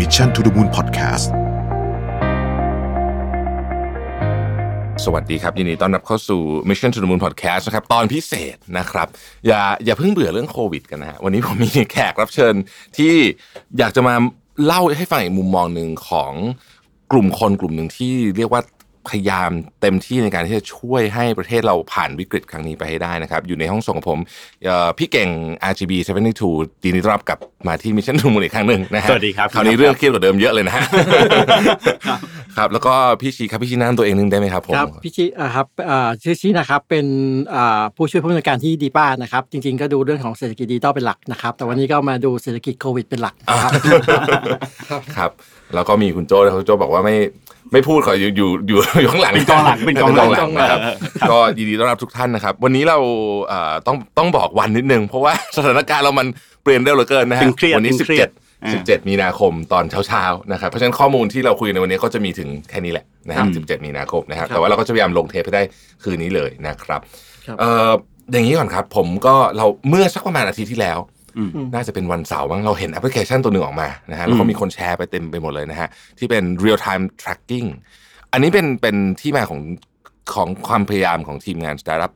[0.00, 1.26] Mission to the Moon Podcast
[5.04, 9.08] สวัสดีครับยินดีต้อนรับเข้าสู่ Mission to the Moon Podcast นะครับตอนพิเศษนะครับ
[9.46, 12.54] อย่าอย่าเพิ่งเบื่อเรื่องโควิดกันนะฮะวันนี้ผมมีแขกรับเชิญ
[12.96, 13.14] ที่
[13.78, 14.14] อยากจะมา
[14.64, 16.32] เล่าให้ฟังอีกมุมมองหนึ่งของ
[17.12, 18.62] กลุ่มคนกลุ่มหนึ่งที่เรียกว่า
[19.10, 19.50] พยายาม
[19.80, 24.18] เต็มที่ในการที่จะช่วยให้ประเทศเราผ่านวิกฤตครั้งนี้ไปให้ได้นะครับ อยู่ในห้องส่งของผม
[24.64, 25.28] เอ่อพี่เก่ง
[25.70, 25.92] RGB
[26.40, 27.38] 72ดีนดีต้อนรับกลับ
[27.68, 30.84] มาที่ Mission to the Moon อีกครั้งหนึ่งนะฮะสวัสดีครับคราวนี้เรื่องเครียดกว่าเดิมเยอะเลยนะฮะ
[32.56, 37.06] ครับแล้วก็พี่ชีครับพี่ชีแนะนำตัวเองนึงได้ไหมครับผมครับพี่ชิอ่าครับอ่าชื่อชินะครับเป็น
[37.54, 43.72] อ่าผู้ช่วยผู้อำนวยการที่ดีป้านะครับ จริง ๆ ก็ดูเรื่องของเศรษฐกิจดิจิตอลเป็นหลักนะครับ แต่วันนี้ก็มาดูเศรษฐกิจโควิดเป็นหลักนะครับ
[45.16, 45.30] ครับ
[45.74, 47.16] แล้วก็มีคุณโจ้ด้วยคุณโจ้บอกว่าไม่
[47.72, 50.80] ไม่พูดขออยู่อยู่อยู่อยู่ข้างหลังเป็นกองหลังเป็นกองหลังนะครับ
[51.30, 52.98] ก็ยินดีต้อนรับทุกท่านนะครับ วันนี้เรา
[53.48, 56.26] เอ่อต้องต้องบอกวันนิดนึง เพราะว่าสถานการณ์เรามัน
[56.62, 58.30] เปลี่ยนเร็วเหลือเกินนะฮะตึงเครียดวันี้ตึสิงบเครียเจ็ดด
[58.64, 65.62] อ่าสิบเจ็ดมีนาคมตอนเช้าๆนะครับเพราะฉะนั้นข้อมูลที่เราคุยในวันนี้ก็จะมีถึงแค่นี้แหละนะครัฮะบสิบเจ็ดมีนาคมนะครับครับแต่ว่าเราก็จะพยายามลงเทปให้ได้
[66.02, 67.00] คืนนี้เลยนะครับ
[67.46, 67.90] ครับเอ่อ
[68.32, 71.19] อย่างนี้ก่อนครับ ผมก็เราเมื่อสักประมาณอาทิตย์ที่แล้วอืม
[71.74, 77.68] น่าจะเป็นวันเสาร์มั้งเราเห็นแอปพลิเคชันตัวหนึ่งออกมานะฮะแล้วก็อืมมีคนแชร์ไปเต็มไปหมดเลยนะฮะที่เป็น real time tracking
[78.32, 79.60] อันนี้เป็นเป็นที่มาของ
[80.34, 82.12] ของความพยายามของทีมงานสตาร์ทอัพ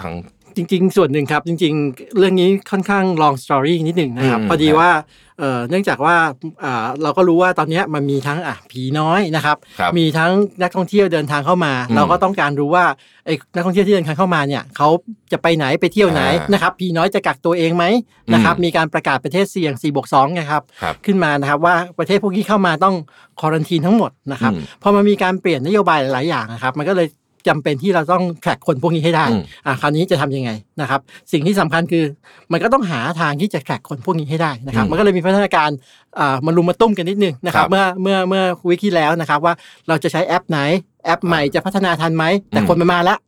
[0.00, 0.12] ทั้ง
[0.56, 4.90] จริง ๆ ส่วนหนึ่งครับ จริง ๆ เรื่องนี้ค่อนข้าง long story นิดหนึ่งนะครับอืมพอดีครับว่า
[5.38, 6.16] เอ่อเนื่องจากว่า
[6.64, 12.84] อ่าเราก็รู้ว่าตอนเนี้ยมันมีทั้งอะผีน้อยนะครับครับ มีทั้งนักท่องเที่ยวเดินทางเข้ามาอืมเราก็ต้องการรู้ว่า
[13.26, 14.88] ไอ้นักท่องเที่ยวที่เดินทางเข้ามาเนี่ยเขา
[15.32, 17.84] จะไปไหนไปเที่ยวไหนอ่านนะครับผีน้อยจะกักตัวเองไหม
[18.32, 22.94] นะครับอืมมีการประกาศประเทศเสี่ยง4บวก2นะครับครับขึ้นมานะครับว่าประเทศพวกนี้เข้ามาต้อง
[23.40, 27.06] ควอรันทีนทั้งหมดนะครับอืมพอมันมีการเปลี่ยนนโยบายหลายๆอย่างนะครับ มันก็เลย
[27.48, 31.00] จำเป็นที่เราต้องแทร็กคนพวกนี้ให้ได้อืมอ่าคราวนี้จะทำยังไงนะครับ
[31.32, 32.04] สิ่งที่สำคัญคือ
[32.52, 35.70] มันก็ต้องหาทางที่จะแทร็กคนพวกนี้ให้ได้นะครับอืมมันก็เลยมีพัฒนาการ
[36.18, 39.54] อ่ามารุมมาตุ้มกันนิดนึงนะครัครับบเมื่อเมื่อเมื่อวิกที่แล้วนะครับ ว่า
[39.88, 40.58] เราจะใช้แอปไหน
[41.04, 43.18] แอปใหม่จะพัฒนาทันไหมแต่อืมคนมันมาแล้ว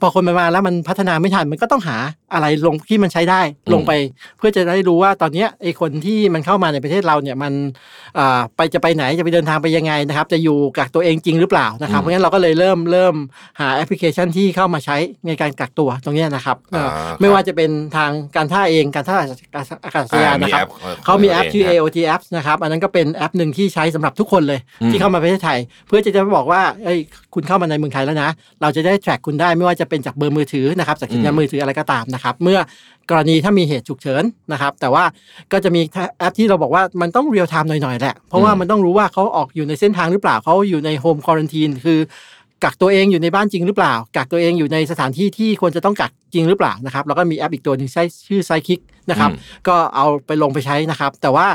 [0.00, 1.96] พอคนมันมาแล้วมันพัฒนาไม่ทันมันก็ต้องหา
[2.32, 3.40] อะไรลงที่มันใช้ได้
[3.72, 3.92] ลงไป
[4.38, 7.52] เพื่อจะได้รู้ว่าตอนเนี้ยไอ้คนที่มันเข้ามาในประเทศเราเนี่ยมัน
[8.18, 13.14] อ่าไปจะไปไหนจะไปเดินทางไปยังไงนะครับ จะอยู่กักตัวเองจริงหรือเปล่านะครับอืมเพราะงั้นเราก็เลยเริ่มเริ่ม
[13.60, 19.16] หาแอปพลิเคชันที่เข้ามาใช้ในการกักตัวตรงเนี้ยนะครับเอ่ออ่าไม่ว่าจะเป็นทางการท่าเองการท่า
[19.84, 26.98] อากาศยานนะครับอ่เขามีแอปชื่อเง AOT Apps นะครับอันนั้นก็เป็นแอปหนึ่งที่ใช้สำหรับทุกคนเลยอืมที่เข้ามาประเทศไทย เพื่อจะจะบอกว่าเอ้ย
[27.34, 28.30] คุณเข้ามาในเมืองไทยแล้วนะ
[28.62, 32.58] เราจะได้ track คุณได้ไม่ว่าจะเป็นจากเบอร์มือถือนะครับจากสัญญาณมือถืออะไรก็ตามนะครับเมื่อ
[33.10, 34.22] กรณีถ้ามีเหตุฉุกเฉิน
[34.52, 35.04] นะครับ แต่ว่า
[35.52, 35.82] ก็จะมี
[36.18, 41.98] แอปที่เราบอกว่ามันต้อง real time หน่อยๆแหละ เพราะว่ามันต้องรู้ว่าเขาออกอยู่ในเส้นทางหรือเปล่าเขาอยู่ใน home quarantine คือ
[42.64, 48.80] กักตัวเองอยู่ในบ้านจริงหรือเปล่า กักตัวเองอยู่ในสถานที่ที่ควรจะต้องกักจริงหรือเปล่านะครับ แล้วก็มีแอปอีกตัวหนึ่งใช้ชื่อ SydeKick
[49.10, 51.46] นะครับอืมก็เอาไปลงไปใช้นะครับ แต่ว่า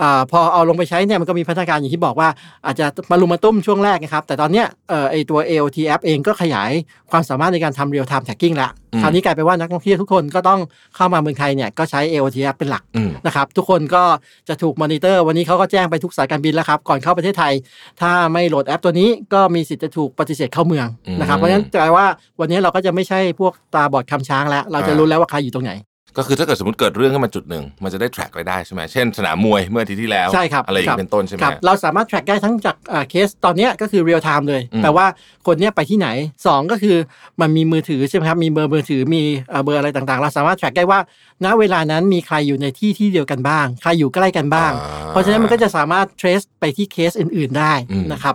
[0.00, 2.28] อาพอเอาลงไปใช้เนี่ยมันก็มีพัฒนาการอย่างที่บอกว่า
[2.66, 6.70] อาจจะมะรุมมะตุ้มช่วงแรกนะครับ แต่ตอนเนี้ยเอ่อไอตัว AOT app เองก็ขยาย
[7.10, 10.60] ความสามารถในการทำ real time tracking ละอืมคราวนี้กลายเป็นว่านักท่องเที่ยวทุกคนก็ต้อง
[10.96, 14.02] เข้ามาเมืองไทยเนี่ยก็ใช้ AOT app เป็นหลักอืมนะครับ ทุกคนก็
[14.48, 17.52] จะถูกมอนิเตอร์ วันนี้เขาก็แจ้งไปทุกสายการบินแล้วครับก่อนเข้าประเทศไทย
[18.00, 22.06] ถ้าไม่โหลดแอปตัวนี้ก็มีสิทธิ์จะถูกปฏิเสธเข้าเมืองอืมนะครับเพราะฉะนั้นแปลว่า
[22.40, 25.72] วันนี้เราก็จะไม่ใช่พวกตาบอดคลำช้างแล้ว เราจะอ่ารู้แล้วว่าใครอยู่ตรงไหน
[26.16, 35.06] ก็คือถ้าเกิดสมมติเกิดเรื่องขึ้นมาจุดหนึ่งมันจะได้ track ไว้ได้ใช่ไหมเช่นสนามมวยเมื่ออาทิตย์ที่แล้วใช่ครับอะไรอย่างครับเป็นต้นใช่ไหมครับเราสามารถ track ได้ทั้งจากอ่าเคสตอนเนี้ยก็คือ real time เลยอืมแปลว่า
[35.46, 36.08] คนเนี้ยไปที่ไหน
[36.44, 36.96] 2 ก็คือ
[37.40, 41.00] มันมีมือถือใช่ไหมครับมีเบอร์มือถือมีเอ่อเบอร์อะไรต่างๆ เราสามารถ track ได้ว่า
[41.44, 48.34] ณเวลานั้นมีใครอยู่ในที่ที่เดียวกันบ้าง ใครอยู่ใกล้กันบ้างอ่าเพราะฉะนั้นมันก็จะสามารถ trace ไปที่เคสอื่น ๆได้อืมนะครับ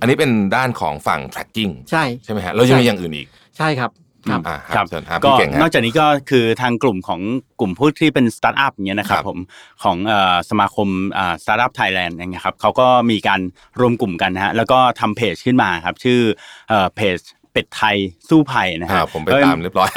[0.00, 3.26] อันนี้เป็นด้านของฝั่ง tracking ใช่ใช่ไหมฮะแล้วยังมีใช่อย่างอื่นอีก
[3.58, 3.90] ใช่ครับ
[4.30, 7.20] ครับอ่าครับเชิญครับก็พี่เก่งฮะนอกจากนี้ก็คือทางกลุ่มของ
[7.60, 9.38] กลุ่มผู้ที่เป็นสตาร์ทอัพอย่างเงี้ยนะครับครับผม
[9.82, 10.88] ของเอ่อสมาคม
[11.42, 13.40] สตาร์ทอัพไทยแลนด์อย่างเงี้ยครับเขาก็มีการ
[13.80, 16.20] รวมกลุ่มกันนะฮะแล้วก็ทำเพจขึ้นมาครับชื่อ
[16.68, 17.18] เอ่อเพจ
[17.54, 17.96] เป็ดไทย
[18.30, 19.90] สู้ภัยนะอ่าฮะผมไปตามเรียบร้อย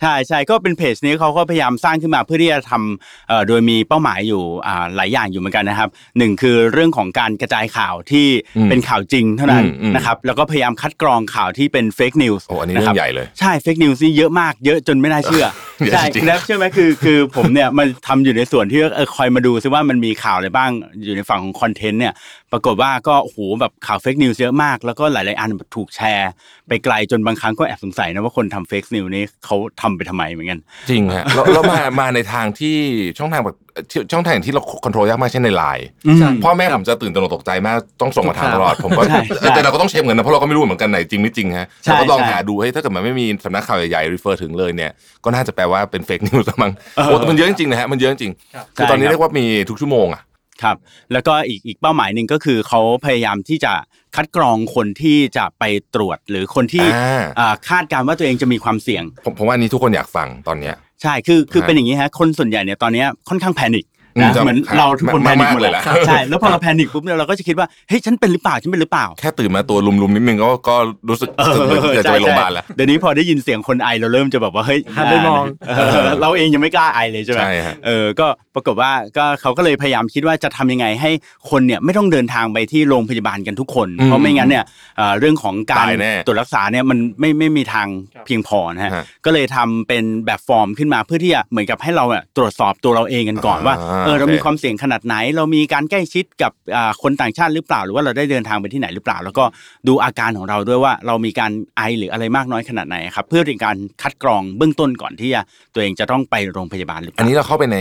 [0.00, 5.88] ใช่ใช่ก็เป็นเพจนี้เขาก็พยายามสร้างขึ้นมาเพื่อที่จะทำเอ่อโดยมีเป้าหมายอยู่อ่าหลายอย่างอยู่เหมือนกันนะครับ
[6.18, 8.26] หนึ่งคือเรื่องของการกระจายข่าวที่
[8.56, 20.70] อืมเป็นข่าวจริงเท่านั้นอืมอืมนะครับแล้วก็พยายามคัดกรองข่าวที่เป็น fake news โอ้อันนี้เรื่องใหญ่เลยใช่ fake news นี่เยอะมากเยอะจนไม่น่าเชื่อเยอะ ใช่จริงๆแล้วเชื่อไหมคือคือผมเนี่ยมันทำอยู่ในส่วนที่เออคอยมาดูซิว่ามันมีข่าวอะไรบ้าง
[21.04, 22.12] อยู่ในฝั่งของ content เนี่ย
[22.52, 26.30] ปรากฏว่าก็โอ้โหแบบข่าว fake news เยอะมาก แล้วก็หลาย ๆ อันถูกแชร์
[26.68, 30.58] ไปไกลจนบางครั้งก็แอบสงสัยนะว่าคนทำ fake news นี้เขาทำไปทำไมเหมือนกัน
[30.90, 32.76] จริงฮะแล้วแล้วมามาในทางที่
[33.18, 33.56] ช่องทางแบบ
[33.90, 44.90] ที่ช่องทางที่เรา control ยากมากเช่นในไลน์อืมใช่พ่อแม่ผมจะตื่นตระหนกตกใจมากต้องส่งมาถามตลอดผมก็ใช่ใช่แต่เราก็ต้องเช็คเหมือนกันนะเพราะเราก็ไม่รู้เหมือนกันไหนจริงไม่จริงฮะใช่เราก็ลองใช่หาดูให้ถ้าเกิดมันไม่มีสำนักข่าวใหญ่ๆ refer ถึงเลยเนี่ย
[45.24, 50.22] ก็น่าจะแปลว่าเป็น fake news มั้งเออโอ้แต่มันเยอะจริงๆนะฮะมันเยอะจริงครับคือตอนนี้ใช่ครับเรียกว่ามีทุกชั่วโมงอะ
[50.62, 50.76] ครับ
[51.12, 53.72] แล้วก็อีกอีกเป้าหมายหนึ่งก็คือเขาพยายามที่จะ
[54.16, 55.64] คัดกรองคนที่จะไป
[55.94, 70.76] ตรวจหรือคนที่อ่าอ่าคาดการณ์ว่าตัวเองจะมีความเสี่ยง ผมผมว่าอันนี้ทุกคนอยากฟังตอนเนี้ยใช่คือคือฮะเป็นอย่างนี้ฮะคนส่วนใหญ่เนี่ยตอนเนี้ยค่อนข้างแพนิคอืม นะจะเหมือนครับเราทุกคนแพมากนิคๆหมดเลเลยยแหละใช่แล้วพอเราแพนิคปุ๊บเนี่ยเราก็จะคิดว่าเฮ้ยฉันเป็นหรือเปล่าฉันเป็นหรือเปล่า แค่ตื่นมาตัวลุมๆนิดนึงก็ก็
[71.08, 71.54] รู้สึกเออ
[71.94, 81.10] เกิดจะไปโรงพยาบาลแล้วเดี๋ยวนี้พอได้ยินเสียงคนไอเราเริ่มจะแบบว่าเฮ้ยหันไปมองเออเราเองยังไม่กล้าไอเลยใช่ไหมใช่ฮะเออก็ปรากฏว่าก็เขาก็เลยพยายามคิดว่าจะทำยังไงให้
[81.50, 84.64] คนเนี่ยไม่ต้องเดินทางไปที่โรงพยาบาลกันทุกคนอืมเพราะไม่งั้นเนี่ย
[84.96, 99.44] เอ่อเรื่องของการตายแน่ตรวจรักษาเนี่ยมันไม่ไม่มีทางครับเพียงพอนะฮะฮะก็เลยทำเป็นแบบฟอร์มขึ้นมาเพื่อที่จะเหมือนกับให้เราเนี่ยตรวจสอบตัวเราเองกันก่อนว่าอ่าเออเราโอเคมีความเสี่ยงขนาดไหน เรามีการใกล้ชิดกับอ่าคนต่างชาติหรือเปล่า หรือว่าเราได้เดินทางไปที่ไหนหรือเปล่า แล้วก็
[99.88, 105.42] ดูอาการของเราด้วยว่าเรามีการไอหรืออะไรมากน้อยขนาดไหนครับเพื่อเป็นการคัดกรองเบื้องต้นก่อนที่จะ
[105.74, 107.78] ตัวเองจะต้องไปโรงพยาบาลหรือเปอันล่านี้เราเข้าไปใน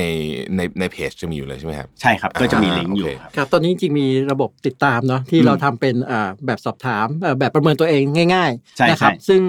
[0.55, 8.01] ในในเพจจะมีอยู่เลยใช่ไหมครับใช่ครับก็จะมีลิงก์อยู่โอเคครับครับตอนนี้จริงๆมีระบบติดตามเนาะที่อืมเราทำเป็นอ่าแบบสอบถามเอ่อแบบประเมินตัวเอง
[8.33, 9.41] ง่ายใช่ๆนะครับใช่ซึ่ง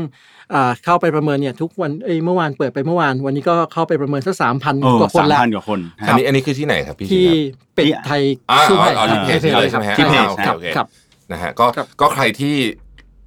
[0.55, 10.87] อ่าเข้าไปประเมินเนี่ยทุกวันเอ้ยเมื่อวานเปิดไปเมื่อวาน วันนี้ก็เข้าไปประเมินสักสามพันโอ้กว่าคนสามละพันกว่าคนอันครับนี้อันนี้คือที่ไหนครับพี่ที่ครับเป็ดที่ไทยอ่าสู้ภัยอ๋อที่เพจที่เลยใช่ไหมฮะที่เพจโอเคครับโอเคครับ
[11.33, 12.57] นะฮะก็ครับก็ใครที่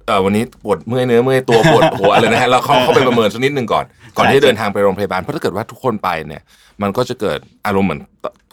[0.06, 3.84] เออวันนี้ปวดเมื่อยเนื้อเมื่อยตัวปวดหัวอะไรนะฮะเราเข้าเข้าไปประเมินสักนิดหนึ่งก่อน
[4.16, 6.42] ก่อนที่จะเดินทางไปโรงพยาบาลเพราะถ้าเกิดว่าทุกคนไปเนี่ย
[6.82, 8.00] มันก็จะเกิดอารมณ์เหมือน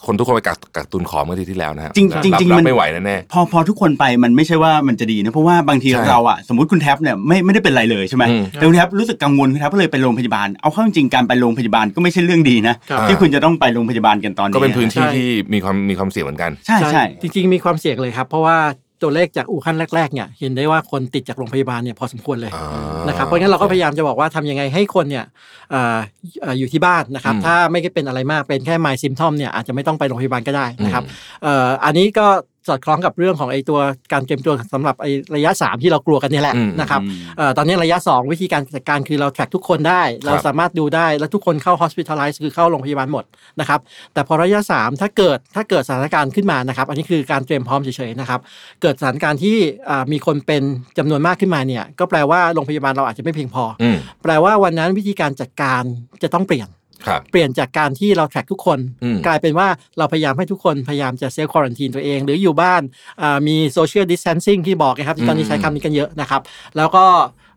[0.06, 18.57] คนทุกคนไปกักกักตุนของเมื่ออาที่ที่แล้วนะฮะจริงจริงบจริงบมันไม่ไหวแน่พอพอทุกคนไปมันไม่ใช่ว่ามันจะดีนะเพราะว่าบางทีใช่เราอะสมมติคุณแท็บเนี่ยไม่ไม่ได้เป็นไรเลยใช่ไหมอืมแต่คุณแท็บรู้สึกกังวลคุณแท็บก็เลยไปโรงพยาบาลเอาเข้าจริงๆการไปโรงพยาบาลก็ไม่ใช่เรื่องดีนะครับที่คุณจะต้องไปโรงพยาบาลกันตอนๆนี้ก็เป็นพื้นที่ใช่ที่มีความมีความเสี่ยงเหมือนกันใช่ใช่จริง ๆ มีความเสี่ยงเลยครับ เพราะว่า
[19.03, 22.67] ตัวเลขจากอู่ฮั่นแรกๆเนี่ยเห็นได้ว่าคนติดจากโรงพยาบาลเนี่ยพอสมควรเลยอ่า
[23.07, 25.25] นะครับเพราะงั้นเราก็พยายามจะบอกว่าทำยังไงให้คนเนี่ย
[25.71, 25.97] เอ่อ
[26.41, 32.27] เอ่ออยู่ที่บ้านนะครับอืมถ้าไม่ได้เป็นอะไรมากเป็นแค่ไมซิมทอมเนี่ยอาจจะไม่ต้องไปโรงพยาบาลก็ได้นะครับอืมเอ่ออันนี้ก็
[32.68, 33.80] สอดคล้องกับเรื่องของไอ้ตัว
[34.12, 43.24] การเตรียมตัวสำหรับไอ้ระยะ 3 ที่เรากลัวกันเนี่ยแหละอืมนะครับอืมเอ่อตอนนี้ระยะ 2 วิธีการจัดการคือเราแทร็กทุกคนได้ เราสามารถดูได้แล้วทุกคนเข้า hospitalize คือเข้าโรงพยาบาลหมด
[43.60, 43.80] นะครับ
[44.13, 48.39] แต่พอระยะ 3 ถ้าเกิดถ้าเกิดสถานการณ์ขึ้นมานะครับ อันนี้คือการเตรียมพร้อมเฉยๆนะครับ
[48.81, 49.57] เกิดสถานการณ์ที่
[49.89, 50.63] อ่ามีคนเป็น
[50.98, 55.83] จำนวนมากขึ้นมาเนี่ยก็แปลว่าโรงพยาบาลเราอาจจะไม่เพียงพออืมแปลว่าวันนั้นวิธีการจัดการ
[56.24, 56.82] จะต้องเปลี่ยนครับ
[57.31, 59.67] เปลี่ยนจากการที่เราแทร็กทุกคนอืมกลายเป็นว่า
[59.97, 62.81] เราพยายามให้ทุกคนพยายามจะเซลล์ควอรันทีนตัวเอง หรืออยู่บ้าน
[63.21, 66.41] อ่ามีโซเชียลดิส a ทนซิ่งที่บอกนะครับที่ตอนนี้ใช้คำนี้กันเยอะนะครับ
[66.77, 67.05] แล้วก็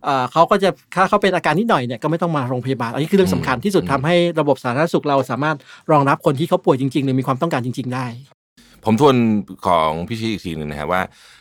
[0.05, 5.57] เอ่อเขาก็จะถ้าเขาเป็นอาการนิดหน่อยเนี่ยก็ไม่ต้องมาโรงพยาบาล อันนี้คือเรื่องสำคัญที่สุดทำให้ระบบสาธารณสุขเราสามารถ
[5.91, 8.07] รองรับคนที่เขาป่วยจริงๆ หรือมีความต้องการจริง ๆ ได้
[8.85, 9.17] ผมทวน
[9.67, 11.01] ของพี่ชี้อีกทีหนึ่งนะฮะว่า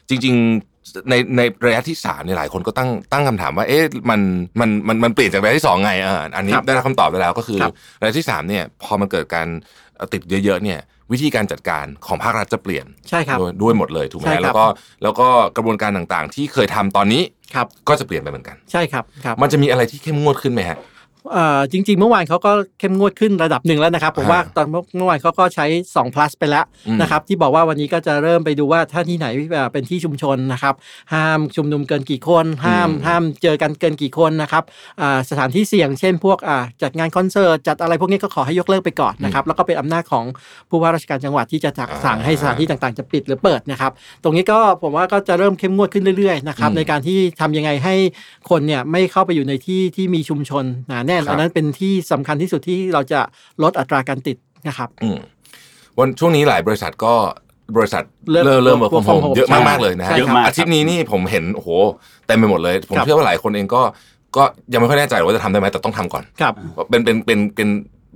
[0.09, 0.75] จริง ๆ
[1.09, 4.21] ในในระยะที่สามเนี่ยหลายคนก็ตั้งตั้งคำถามว่า เอ๊ะมัน
[4.59, 9.47] มันมันมันเปลี่ยนจากระยะที่สองไงอ่าอันนี้ครับได้รับคำตอบไปแล้วก็คือครับระยะที่สามเนี่ยพอมันเกิดการ
[9.95, 10.79] เอ่อติดเยอะๆเนี่ย
[11.11, 14.65] วิธีการจัดการของภาครัฐจะเปลี่ยนใช่ครับด้วยด้วยหมดเลยถูกไหมใช่ครับแล้วก็
[15.03, 17.21] แล้วก็กระบวนการต่างๆ ที่เคยทำตอนนี้
[17.55, 20.85] ครับก็จะเปลี่ยนไปเหมือนกัน ใช่ครับครับ มันจะมีอะไรที่เข้มงวดขึ้นไหมฮะเอ่อ
[21.72, 30.75] จริง ๆ เมื่อวานเขาก็เข้มงวดขึ้นระดับหนึ่งแล้วนะครับผมฮะว่าตอนเมื่อเมื่อวานเขาก็ใช้ 2 plus ไปแล้วอืมนะครับที่บอกว่าวันนี้ก็จะเริ่มไปดูว่าถ้าที่ไหนเอ่อเป็นที่ชุมชนนะครับ
[31.13, 34.63] ห้ามชุมนุมเกินกี่คน ห้ามอืมห้ามเจอกันเกินกี่คนนะครับ
[35.01, 40.25] อ่าสถานที่เสี่ยงเช่นพวกอ่าจัดงานคอนเสิร์ตจัดอะไรพวกนี้ก็ขอให้ยกเลิกไปก่อนนะครับแล้วก็เป็นอำนาจของ
[40.69, 43.91] ผู้ว่าราชการจังหวัดที่จะจัดอ่าสั่งให้สถานที่ต่างๆ จะปิดหรือเปิดนะครับ
[44.24, 47.96] ตรงนี้ก็ผมว่าก็จะเริ่มเข้มงวดขึ้นเรื่อยๆนะครับอืมในการที่ทำยังไงให้
[48.50, 53.19] คนเนี่ยไม่เข้าไปอยู่ในที่ที่มีชุมชนหนาแน่นครับอันนั้นเป็นที่สำคัญที่สุดที่เราจะ
[53.63, 55.17] ลดอัตราการติดนะครับอืม
[55.98, 57.13] วันช่วงนี้หลายบริษัทก็
[57.77, 61.69] บริษัทเริ่มเริ่มเริ่ม work from work from home home เยอะใช่มากๆเลยนะฮะใช่เยอะมากอาทิตย์นี้นี่ผมเห็นโอ้โห
[62.27, 63.81] เต็มไปหมดเลย ผมครับเชื่อว่าหลายคนเองก็
[64.38, 64.43] ก็
[64.74, 66.53] ยังไม่ค่อยแน่ใจว่าจะทำได้ไหมแต่ต้องทำก่อนครับ
[66.89, 67.69] เป็นเป็นเป็นเป็น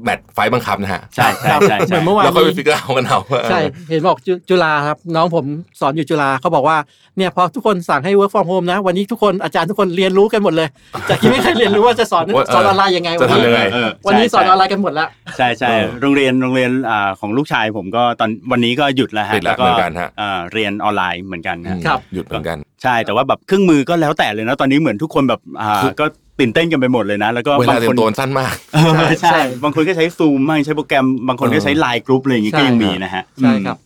[0.04, 5.46] match ไฟต์บังคับนะฮะใช่ใช่ใช่ใช่เหใช่มือนเมื่อวานแล้วค่อยไปนี้ figure out กันเอาว่าใช่เห็นบอกจุจุฬาครับ น้องผม
[5.80, 6.78] สอนอยู่จุฬาเขาบอกว่า
[7.18, 10.68] เนี่ยพอทุกคนสั่งให้ work from home นะ วันนี้ทุกคนอาจารย์ทุกคนเรียนรู้กันหมดเลย
[11.10, 26.06] จากที่ไม่เคยเรียนรู้ว่าจะสอนว่าเออสอนออนไลน์ยังไงจะวันนี้ทำยังไงเออวันนี้ใช่สอนอใช่อนไลน์กันหมดแล้วใช่ใช่เออโรงเรียนโรงเรียนอ่าของลูกชายผมก็ตอนวันนี้ก็หยุดแล้วฮะปิดแล้วก็เหมือนกันฮะอ่าเรียนออนไลน์เหมือนกันอืฮะมครับหยุดเหมือนกัน ใช่แต่ว่าแบบเครื่องมือก็แล้วแต่เลยนะตอนนี้เหมือนทุกคนแบบอ่าคือก็
[26.40, 33.78] ตื่นเต้นกันไปหมดเลยนะ แล้วก็เวลาบางเตรีคยนมตัวสั้นมากเออใช่ใช่ บางคนก็ใช้ซูมบ้างใช้โปรแกรม บางคนก็ใช้ไลน์กรุ๊ปอะไรอย่างงี้ใช่ก็ยังมีนะฮะใช่ครับอืมครับ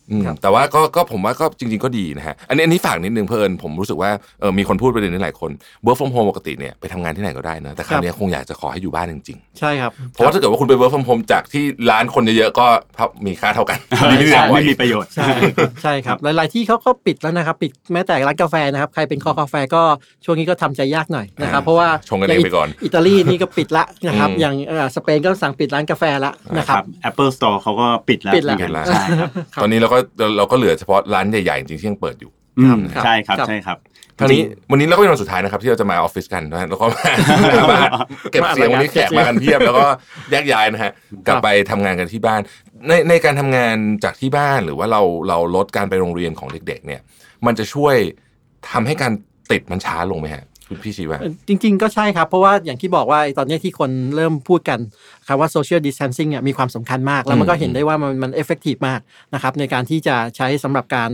[0.41, 5.51] แต่ว่าก็ก็ผมว่าก็จริง ๆก็ดีนะฮะอันนี้อันนี้ฝากนิดนึงเพิ่นผมรู้สึกว่าเออมีคนพูดประเด็นนี้หลายคน
[5.85, 12.65] work from home ปกติเนี่ยไปทำงานที่ไหนก็ได้นะแต่คราวเนี้ยคงอยากจะขอให้อยู่บ้านจริงใช่ครับๆเพราะว่าถ้าเกิดว่าคุณไป work from home จากที่ร้านคนเยอะๆก็
[13.25, 15.29] มีค่าเท่ากันใช่ดีไม่ดีใช่กว่าไม่มีประโยชน์ใช่
[15.83, 19.81] ใช่ครับหลายๆที่เขาก็ปิดแล้วนะครับปิดแม้แต่ร้านกาแฟนะครับใครเป็นคอกาแฟก็
[20.25, 33.77] ช่วงนี้ก็ทำใจยากหน่อยนะครับเพราะว่าชงกันเองไปก่อนอิตาลีนี่ก็ปิดละนะครับอืมอย่างเอ่อสเปนก็สั่งปิดร้านกาแฟละนะครับ Apple Store เขาก็ปิดแล้วปิดแล้วเหมือนกันปิดแล้วใช่ครับครับตอนนี้เราก็เราเราก็เหลือเฉพาะร้านใหญ่ๆจริงๆที่ยังเปิดอยู่อืมครับใช่ครับครับใช่ครับ
[34.19, 34.41] คราวนี้
[34.71, 37.81] วันนี้เราก็เป็นวันสุดท้ายนะครับ ที่เราจะมาออฟฟิศกันนะฮะแล้วก็มามา
[38.31, 39.85] เก็บเสียงวันนี้แขกมากันเพียบแล้วก็
[40.31, 40.91] แยกย้ายนะฮะ
[41.27, 42.41] กลับไปทำงานกันที่บ้าน
[42.87, 47.01] ในในการทำงานจากที่บ้านหรือว่าเราเราลดการไปโรงเรียนของเด็ก ๆ เนี่ย
[47.45, 47.95] มันจะช่วย
[48.71, 49.11] ทำให้การ
[49.51, 54.79] ติดมันช้าลงไหมฮะคุณพี่ชีว่าจริง ๆ ก็ใช่ครับ เพราะว่าอย่างที่บอกว่าไอ้ตอนเนี้ยที่คนเริ่มพูดกัน
[55.27, 58.99] คำว่า social distancing เนี่ยมีความสำคัญมาก แล้วมันก็เห็นได้ว่ามันมัน effective มาก
[59.33, 61.11] นะครับในการที่จะใช้สำหรับการ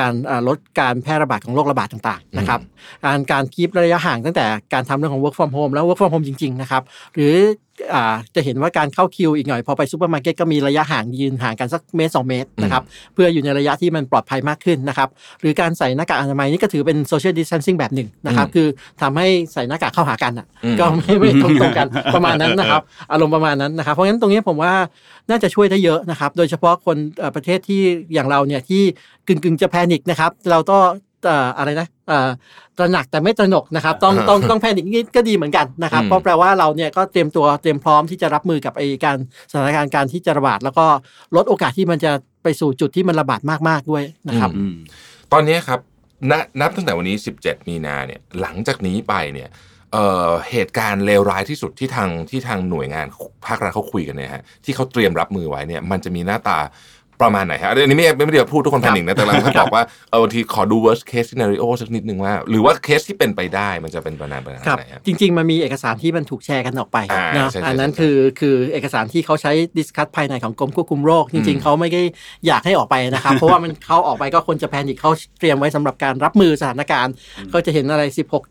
[0.00, 2.60] การเอ่อลดการแพร่ระบาดของโรคระบาดต่างๆนะครับ
[3.04, 6.82] การการ keep ระยะห่างตั้งแต่การทำเรื่องของ work from home แล้ว work from home จริงๆนะครับ
[7.14, 7.34] หรือ
[7.94, 12.82] อ่าจะเห็นว่าการเข้าคิวอีกหน่อย พอไปซูเปอร์มาร์เก็ตก็มีระยะห่างยืนห่างกันสักเมตรสองเมตรนะครับ
[13.14, 15.08] เพื่ออยู่ในระยะที่มันปลอดภัยมากขึ้นนะครับ
[15.40, 18.66] หรือการใส่หน้ากากอนามัยนี่ก็ถือเป็น social distancing แบบหนึ่งนะครับคือ
[19.02, 24.72] ทำให้ใส่หน้ากากเข้าหากันอะอืมก็ไม่ไม่ตรงตรงกันประมาณนั้นนะครับอารมณ์ประมาณนั้นนะครับ เพราะงั้นตรงนี้ผมว่า
[25.30, 27.82] น่าจะช่วยได้เยอะนะครับ โดยเฉพาะคนเอ่อประเทศที่
[28.14, 28.82] อย่างเราเนี่ยที่
[29.28, 30.78] กึ่งกึ่งๆจะแพนิคนะครับ เราก็
[31.24, 32.28] เอ่ออะไรนะเอ่อ
[32.78, 39.16] ตระหนักแต่ไม่ตระหนกนะครับ ต้องต้องต้องแพนิคนิดก็ดีเหมือนกันนะครับอืมเพราะแปลว่าเราเนี่ยก็เตรียมตัวเตรียมพร้อมที่จะรับมือกับไอ้การ
[39.50, 40.86] สถานการณ์การที่จะระบาด แล้วก็
[41.36, 44.74] ลดโอกาสที่มันจะไปสู่จุดที่มันระบาดมากๆด้วยนะครับอืม
[45.32, 45.80] ตอนนี้ครับ
[46.30, 49.48] ณนับตั้งแต่วันนี้ 17 มีนาเนี่ยหลังจากนี้ไปเนี่ย
[49.92, 53.06] เหตุการณ์เลวร้ายที่สุดที่ทางที่ทางหน่วยงาน
[53.46, 56.58] ภาครัฐเขาคุยกันเนี่ยฮะที่เขาเตรียมรับมือไว้เนี่ยมันจะมีหน้าตา
[57.22, 72.02] ประมาณไหนฮะอันนี้ไม่ไม่ได้พูดทุกคน panic นะแต่เราเขาบอกว่าเออบางทีขอดู worst case scenario สักนิดนึงว่า หรือว่าเคสที่เป็นไปได้มันจะเป็นประมาณประมาณครับไหนฮะจริง ๆ มันมีเอกสารที่มันถูกแชร์กันออกไปอ่านะใช่ใช่อันนั้นใช่คือคือเอกสารที่เขาใช้ discuss ภายในของกรมควบคุมโรค จริง ๆเขาไม่ได้
[72.46, 77.14] อยากให้ออกไปนะครับเพราะว่ามันเขาออกไปก็คนจะแพนิคเขาเตรียมไว้สำหรับการรับมือสถานการณ์
[77.52, 78.02] ก็จะเห็นอะไร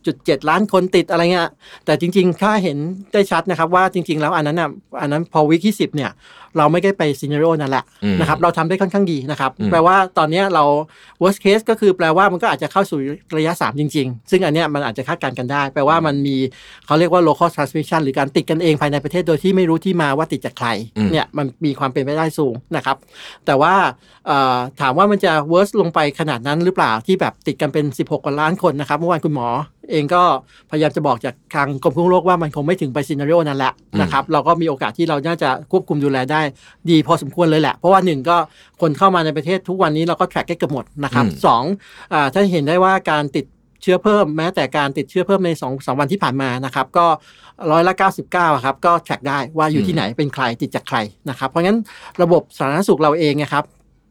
[0.02, 1.50] 16.7 ล้านคนติดอะไรเงี้ย
[1.86, 2.78] แต่จริง ๆ ถ้าเห็น
[3.14, 4.70] ได้ชัดนะครับว่าจริง ๆ แล้วอันนั้นอะ
[5.02, 6.12] อันนั้นพอวิกที่10เนี่ย
[6.58, 10.64] เราไม่ได้ไปซีเนโรนั่นแหละอืมนะครับเราทำได้ค่อนข้างดีนะครับอืมแปลว่าตอนเนี้ยเรา
[11.22, 13.00] worst case ก็คือแปลว่ามันก็อาจจะเข้าสู่
[13.38, 16.38] ระยะ 3 จริง ๆ ซึ่งอันเนี้ยมันอาจจะคาดการณ์กันได้ แปลว่ามันมี
[16.86, 20.68] เขาเรียกว่า local transmission หรือการติดกันเองภายในประเทศโดยที่ไม่รู้ที่มาว่าติดจากใคร
[20.98, 22.98] อืมเนี่ยมันมีความเป็นไปได้สูงนะครับ
[23.46, 23.74] แต่ว่า
[24.28, 29.48] เอ่อถามว่ามันจะ worst ลงไปขนาดนั้นหรือเปล่าที่แบบติดกันเป็น 16 กว่าล้านคนนะครับเมื่อวานคุณหมอ
[29.92, 30.24] เองก็
[30.72, 36.42] พยายามจะบอกจากทางกรมควบคุมโรคว่ามันคงไม่ถึงไปซีนารีโอนั้นแหละนะครับเราก็มีโอกาสที่เราน่าจะควบคุมดูแลได้
[36.90, 38.38] ดีพอสมควรเลยแหละ เพราะว่าหนึ่งก็
[38.82, 41.64] คนเข้ามาในประเทศทุกวันนี้เราก็ track ได้เกือบหมดนะครับอืมสอง
[42.14, 43.46] อาถ้าเห็นได้ว่าการติด
[43.82, 47.06] เชื้อเพิ่มแม้แต่การติดเชื้อเพิ่มใน2องสองวันที่ผ่านมานะครับก็
[47.72, 50.98] ร้อยละ99อะครับก็ track ได้ว่าอยู่ที่ไหนเป็นใครติดจากใคร
[51.30, 51.78] นะครับเพราะงั้น
[52.22, 53.66] ระบบสาธารณสุขเราเองนะครับ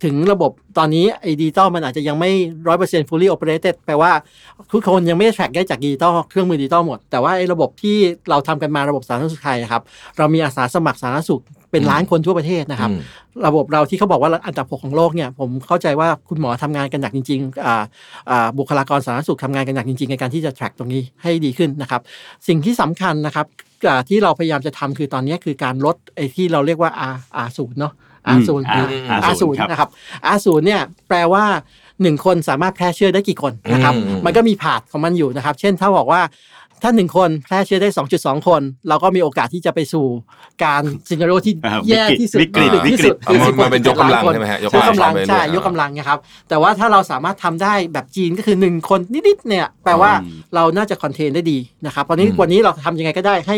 [0.05, 2.31] ถึงระบบตอนนี้ไอ้ดิจิตอลมันอาจจะยังไม่
[2.69, 4.13] ร้อยเปอร์เซ็นต์ fully operated แปลว่า
[4.73, 7.97] ทุกคนยังไม่ได้ track ได้จากดิจิตอลเครื่องมือดิจิตอลหมด แต่ว่าไอ้ระบบที่
[8.31, 9.83] เราทำกันมาระบบสาธารณสุขไทยอะครับ
[10.19, 13.01] เรามีอาสาสมัครสาธารณสุขเป็นล้านคนทั่วประเทศนะครับอืม
[13.47, 17.83] ระบบเราที่เขาบอกว่าอันดับหกของโลกเนี่ยผมเข้าใจว่าคุณหมอทำงานกันหนักจริงๆอ่า
[18.31, 22.01] อ่าบุคลากรสาธารณสุขทำงานกันหนักจริงๆในการที่จะ track ตรงนี้ให้ดีขึ้นนะครับ
[22.49, 23.47] สิ่งที่สำคัญนะครับ
[23.89, 27.93] อ่าที่เราพยายามจะทำคือตอนนี้คือการลดไอ้ที่เราเรียกว่า R R ศูนย์เนาะ
[28.37, 29.89] R ศูนย์อืม R R ศูนย์ครับนะครับ
[30.35, 31.45] R ศูนย์เนี่ยแปลว่า
[32.03, 36.21] หนึ่งคนสามารถแพร่เชื้อได้กี่คนนะครับอืมมันก็มีผาดของมันอยู่นะครับ เช่นถ้าบอกว่า
[36.83, 40.07] ถ้าหนึ่งคนแพร่เชื้อได้ 2.2 คน เราก็มีโอกาสที่จะไปสู่
[40.65, 46.19] การซีนารีโอที่อ่าแย่ที่สุดวิกฤตที่สุดวิกฤตคือเอามันเป็นยกกำลัง16ใช่ไหมฮะยยกกกำกำลัลังงไปเรื่อยๆใช่ยกกำลังนะครับ
[46.49, 53.57] แต่ว่าถ้าเราสามารถทำได้แบบจีนก็คือ 1 คนนิดๆเนี่ยแปลว่าอืมเราน่าจะคอนเทนได้ดีนะครับตอนนี้อืมวันนี้เราทำยังไงก็ได้ให้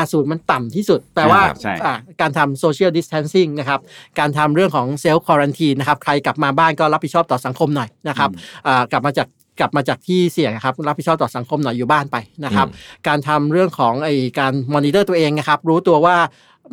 [0.00, 3.80] R ศูนย์มันต่ำที่สุด แปลว่าใช่อ่าการทำ social distancing นะครับ
[4.18, 8.30] การทำเรื่องของ self quarantine นะครับใครกลับมาบ้านก็รับผิดชอบต่อสังคมหน่อยนะครับ
[8.66, 9.28] อ่ากลับมาจาก
[9.60, 12.68] กลับมาจากที่เสี่ยงนะครับรับผิดชอบต่อสังคมหน่อยอยู่บ้านไปนะครับ
[13.08, 16.16] การทำเรื่องของไอการมอนิเตอร์ตัวเองนะครับ รู้ตัวว่า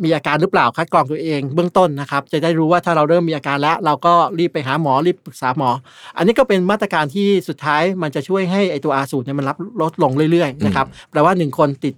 [0.04, 5.70] มีอาการหรือเปล่าคัดกรองตัวเองเบื้องต้นนะครับ จะได้รู้ว่าถ้าเราเริ่มมีอาการแล้ว เราก็รีบไปหาหมอรีบปรึกษาหมอ
[6.16, 11.94] อันนี้ก็เป็นมาตรการที่สุดท้ายมันจะช่วยให้ไอตัวอาสูตรเนี่ยมันรับลดลงเรื่อยๆนะครับแปลว่าหนึ่งคนติด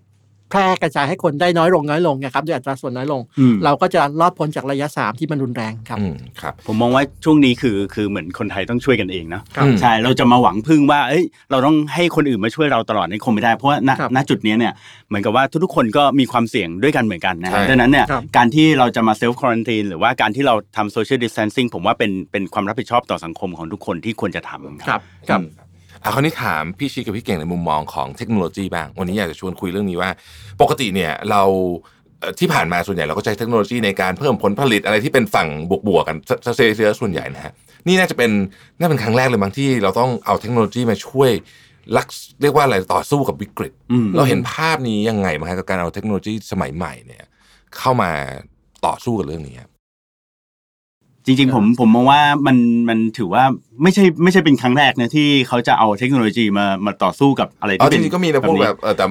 [0.51, 14.73] แพร่กระจายให้คนได้น้อยลงน้อยลงนะครับด้วยอัตราส่วนน้อยลงอืมเราก็จะรอดพ้นจากระยะสามที่มันรุนแรงครับอืมครับ ผมมองว่าช่วงนี้คือคือเหมือนคนไทยต้องช่วยกันเองเนอะครับใช่เราจะมาหวังพึ่งว่าเอ้ยเราต้องให้คนอื่นมาช่วยเราตลอดนี่คงไม่ได้เพราะว่าณครับณจุดนี้เนี่ย
[15.09, 25.41] เหมือนกับว่าทุกๆคนก็มีความเสี่ยงด้วยกันเหมือนกันนะใช่ดังนั้นเนี่ยครับการที่เราจะมาเซลฟ์ควอนตีนหรือว่าการที่เราทำโซเชียลดิส a ทนซิ่งผมว่าเป็นเป็นความรับผิดชอบต่อสังคมของทุกคนที่ควรจะทำครับครับ
[26.05, 30.11] อะคราวนี้ถามพี่ชิกับพี่เก่งในมุมมองของเทคโนโลยีบ้าง วันนี้อยากจะชวนคุยเรื่องนี้ว่า
[30.61, 31.43] ปกติเนี่ยเรา
[32.21, 35.49] เอ่อที่ผ่านมาส่วนใหญ่เราก็ใช้เทคโนโลยีในการเพิ่มผลผลิตอะไรที่เป็นฝั่ง
[35.89, 37.53] บวกๆกันซะเสียส่วนใหญ่นะฮะ
[37.87, 38.31] นี่น่าจะเป็น
[38.79, 41.31] น่าเป็นครั้งแรกเลยบางที่เราต้องเอาเทคโนโลยีมาช่วย
[41.97, 42.07] รัก
[42.43, 47.25] เรียกว่าอะไรต่อสู้กับวิกฤตอืมเราเห็นภาพนี้ยังไงบ้างครับกับการเอาเทคโนโลยีสมัยใหม่เนี่ย
[47.79, 48.11] เข้ามา
[48.87, 49.70] ต่อสู้กับเรื่องนี้ครับ
[51.27, 52.57] จริงๆผมผมมองว่ามัน
[52.89, 53.45] มันถือว่า
[53.83, 59.07] ไม่ใช่ไม่ใช่เป็นครั้งแรกนะที่เขาจะเอาเทคโนโลยีมามาต่อสู้กับอะไรอ๋อที่จเป็นริงๆก็มีนะพวกแบบเออแต่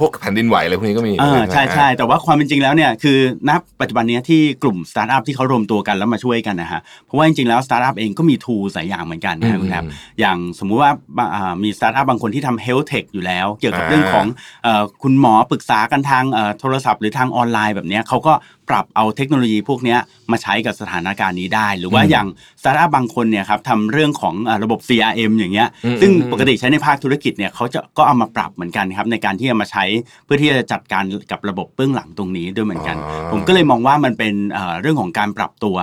[0.00, 3.18] พวกแผ่นดินไหวอะไรพวกนี้ก็มีอ่าไหมใช่ใช่แต่ว่าความเป็นจริงแล้วเนี่ยคือ
[3.48, 9.84] ณปัจจุบันเนี้ยที่กลุ่มสตาร์ทอัพที่เขารวมตัวกันแล้วมาช่วยกันนะฮะเพราะว่าจริงๆแล้วสตาร์ทอัพเองก็มี tool หลายอย่างเหมือนกันนะครับคุณครับ
[10.20, 10.90] อย่างสมมุติว่า
[11.34, 14.26] อ่ามีสตาร์ทอัพบางคนที่ทำ health tech อยู่แล้ว เกี่ยวกับเรื่องของ
[14.64, 18.32] เอ่อคุณหมอปรึกษากันทางเอ่อโทรศัพท์หรือทางออนไลน์แบบเนี้ยเขาก็
[18.68, 19.98] ปรับเอาเทคโนโลยีพวกเนี้ย
[20.30, 22.26] มาใช้กับสถานการณ์นี้ได้ หรือว่าอย่าง
[22.60, 29.84] สตาร์ทอัพบางคนเนี่ยครับทำเรื่องของเอ่อระบบ CRM อย่างเงี้ยอืมซึ่งอืมปกติใช้ในภาคธุรกิจเนี่ยเขาจะก็เอามาปรับเหมือนกันครับในการที่จะมาใช้
[30.24, 35.76] เพื่อที่จะจัดการกับระบบเบื้องหลังตรงนี้ด้วยเหมือนกันอ๋อผมก็เลยมองว่ามันเป็นเอ่อเรื่องของการปรับตัว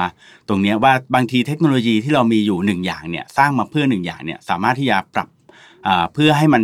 [0.49, 5.29] ตรงเนี้ยว่าบางทีเทคโนโลยีที่เรามีอยู่หนึ่งอย่างเนี่ยสร้างมาเพื่อหนึ่งอย่างเนี่ยสามารถที่จะปรับ
[5.87, 6.63] อ่าเพื่อให้มัน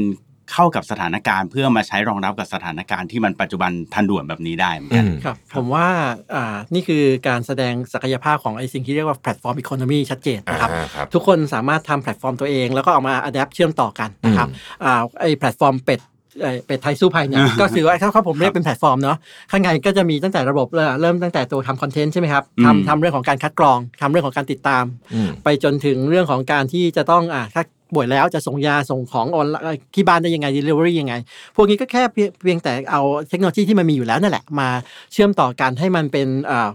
[0.53, 5.87] เข้ากับสถานการณ์เพื่อมาใช้รองรับกับสถานการณ์ที่มันปัจจุบันทันด่วนแบบนี้ได้เหมือนกันอืมครับผมว่า
[6.35, 14.47] อ่านี่คือการแสดงศักยภาพของไอ้สิ่งที่เรียกว่า platform economy ชัดเจนนะครับอ่าครับทุกคนสามารถทำแพลตฟอร์มตัวเองแล้วก็เอามา adapt เชื่อมต่อกันนะครับ
[14.83, 16.01] อ่าไอ้แพลตฟอร์มเป็ด
[16.41, 19.17] เอ่อเป็ดไทยสู้ภัยเนี่ยก็คือว่าถ้าเขาผมเรียกเป็นแพลตฟอร์มเนาะ
[19.51, 27.63] ข้างในก็จะมีตั้งแต่ระบบเริ่มเริ่มตั้งแต่ตัวทำ content ใช่ไหมครับอืมทำทำเรื่องของการคัดกรองทำเรื่องของการติดตามอืมไปจนถึงเรื่องของการที่จะต้องอ่าถ้า
[27.93, 31.13] ป่วยแล้วจะส่งยาส่งของออนไลน์ที่บ้านได้ยังไง delivery ยังไง
[31.55, 34.69] พวกนี้ก็แค่เพียงเพียงแต่เอาเทคโนโลยีที่มันมีอยู่แล้วนั่นแหละ มา
[35.13, 36.69] เชื่อมต่อกันให้มันเป็นอ่า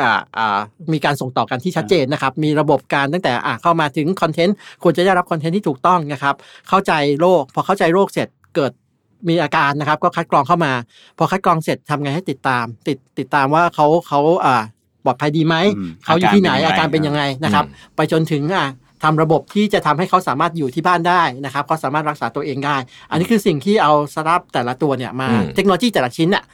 [0.00, 0.58] อ่าอ่า
[0.92, 6.34] มีการส่งต่อกันที่ชัดเจนนะครับ มีระบบการตั้งแต่อ่าเข้ามาถึงคอนเทนต์ควรจะได้รับคอนเทนต์ที่ถูกต้องนะครับ
[6.68, 8.72] เข้าใจโรคพอเข้าใจโรคเสร็จเกิด
[9.28, 10.72] มีอาการนะครับก็คัดกรองเข้ามา
[11.18, 14.62] พอคัดกรองเสร็จทำไงให้ติดตาม ติดติดตามว่าเขาเขาอ่า
[15.04, 17.64] ปลอดภัยดีไหมอืมเขาอยู่ที่ไหนอาอาการการเป็เป็นนยัยังไงไงนะครับ
[17.96, 18.66] ไปจนถึงอะ
[19.02, 22.76] ทำระบบที่จะทำให้เขาสามารถอยู่ที่บ้านได้นะครับเขาสามารถรักษาตัวเองได้
[23.10, 26.44] อันนี้คือสิ่งที่เอาสตาร์ทแต่ละตัวเนี่ยมาอืมเทคโนโลยีแต่ละชิ้นน่ะ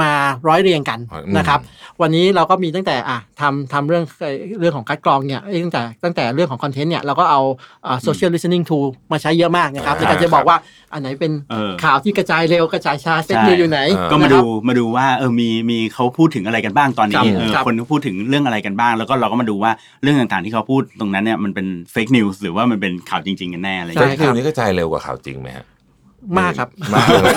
[0.00, 0.12] มา
[0.48, 1.60] ร้อยเรียงกันอืมนะครับ
[2.02, 7.40] วันนี้เราก็มีตั้งแต่อะทำทำเรื่องเอ่อเรื่องของคัดกรองเนี่ยเอ้ยตั้งแต่ตั้งแต่เรื่องของคอนเทนต์เนี่ยเราก็เอา
[7.86, 10.56] อ่า social listening tool มาใช้เยอะมากนะครับอ่าในการจะบอกว่า
[10.92, 25.66] อันไหนเป็นเออข่าวที่กระจายเร็วกระจายช้าเฟกใช่นิวอยู่ไหนเออก็มานะคดูรับมาดูว่าเออมีมีเขาพูดถึงอะไรกันบ้างตอนครันี้บเออครับคนเขาพูดถึงเรื่องอะไรกันบ้าง แล้วก็เราก็มาดูว่าเรื่องต่างๆที่เขาพูดตรงนั้นเนี่ยมันเป็นfake news หรือว่ามันเป็นข่าวจริง ๆ กันแน่อะไรอย่างเงี้ย fake news นี้กระจายเร็วกว่าข่าวจริงไหมฮะ
[26.38, 27.28] มากครับมากเลยไหม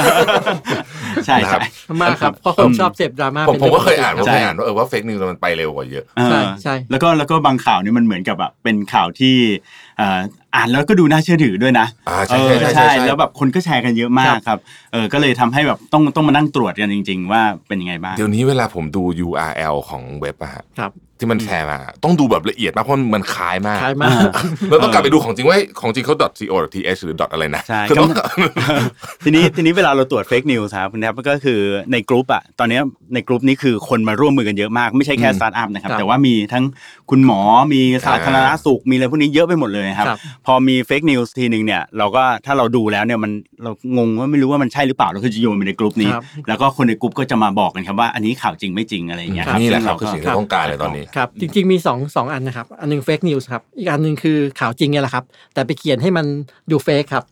[1.25, 9.35] ใช่นะครับใช่มากครับเพราะคนชอบเสพดราม่าผมป็นผมก็เคยรื่งอ่านปผมติเคยอ่านว่าเออว่า fake news มันไปเร็วกว่าเยอะเออใช่ใช่แล้วก็แล้วก็บางข่าวนี่มันเหมือนกับแบบเป็นข่าวที่
[9.97, 10.19] เอ่อ
[10.55, 14.59] อ่านแล้วก็ดูน่าเชื่อถือด้วยนะอ่าใช่เออใช่ใช่ใช่แล้วแบบคนก็แชร์กันเยอะมากครับ
[14.93, 24.27] เออก็เลยทำให้แบบต้องต้องมานั่งตรวจกันจริง ๆ ว่าเป็นยังไงบ้างเดี๋ยวนี้เวลาผมดู URL ของเว็บอะฮะครับ ที่มันแชร์มาต้องดูแบบละเอียดมากเพราะมันคล้ายมากคล้ายมาก
[24.69, 28.09] แล้วต้องกลับไปดูของจริงว่าของจริงเขา .co .th หรือ.อะไรนะใช่คือต้อง
[29.23, 31.59] ทีนี้ทีนี้เวลาเราตรวจ fake news ครับคุณแท็บก็คือ
[31.91, 32.79] ในกลุ่มอะตอนนี้
[33.13, 36.63] ในกลุ่มนี้คือคนมาร่วมมือกันเยอะมากไม่ใช่แค่สตาร์ทอัพนะครับครับแต่ว่ามีทั้ง
[37.09, 37.39] คุณหมอ
[37.73, 43.31] มีสาธารณสุขมีอะไรพวกนี้เยอะไปหมดเลยครับครับพอมี fake news ทีหนึ่งเนี่ยเราก็ถ้าเราดูแล้วเนี่ยมัน
[43.63, 56.25] เรางงว่าไม่รู้ว่ามันใช่หรือเปล่าเราก็จะโยนไปในกลุ่มนี้ครับแล้วก็คนในกลุ่มก็จะมาบอกกันครับว่าอันนี้ข่าวจริงไม่จริงอะไรอย่างเงี้ยครับนี่แหละซึ่งครับเราคือก็สิ่งที่ต้องการเลยตอนนี้ครับจริง ๆ มีสองสองอันนะครับ อันหนึ่ง fake news ครับ อีกอันหนึ่งคือข่าวจริงเนี่ยแหละครับ แต่ไปเขียนให้มัน
[56.71, 57.23] ดู fake ครับ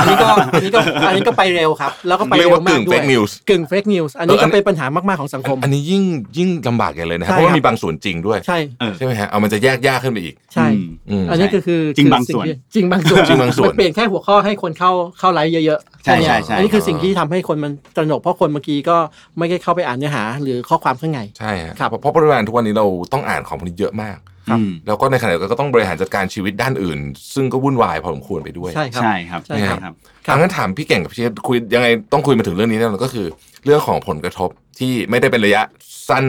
[0.00, 6.02] อันนี้ก็อันนี้ก็อันนี้ก็ไปเร็วครับ แล้วก็ไปเรียกเร็วว่ากึ่มากงด้วย fake news กึ่งเฟกนิวส์อันนี้เอออัก็นเป็นปัญหามากๆของสังคม อันนี้ยิ่ง
[6.38, 18.96] ยิ่งลำบากกันเลยนะใช่เพราะว่าครับมีบางส่วนจริงด้วยใช่เออใช่ไหมฮะเอามันจะแยกยากขึ้นไปอีก ใช่อืมอืมอันนี้ก็คือจริงคือบางส่วนที่จริงบางส่วนจริงบางส่วนมันเปลี่ยนแค่หัวข้อให้คนเข้าเข้าไลฟ์เยอะๆ ใช่แค่เนี้ยใช่ใช่อันนี้คือสิ่งที่ทำให้คนมันตระหนกเพราะคนเมื่อกี้ก็
[19.38, 24.18] ไม่ได้เข้าไปอ่านเนื้อหา หรือข้อความข้างในใช่ฮะครับเพราะปริมาณทุกวันนี้เราต้องอ่านของพวกนี้เยอะมาก
[24.50, 26.98] อืมแล้วก็ในขณะเดียวกันก็ต้องบริหารจัดการชีวิตด้านอื่น
[27.34, 29.94] ซึ่งก็วุ่นวายพอสมควรไปด้วย ใช่ครับใช่ครับใช่ครับครับ
[30.26, 33.26] ครับอังั้นถามพี่เก่งกับพี่เชษคุยยังไงต้องคุยมาถึงเรื่องนี้แน่นอนก็คือ
[33.64, 35.62] เรื่องของผลกระทบที่ไม่ได้เป็นระยะ
[36.08, 36.24] สั้น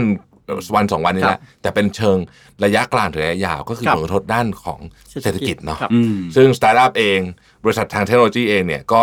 [0.76, 2.18] วันสองวันนี้แหละครัแหบแต่เป็นเชิง
[2.66, 4.80] ระยะกลางถึงระยะยาวก็คือครับผลกระทบด้านของ
[5.24, 7.20] เศรษฐกิจเนาะครับอืมซึ่งสตาร์ทอัพเอง
[7.64, 9.02] บริษัททางเทคโนโลยีเองเนี่ยก็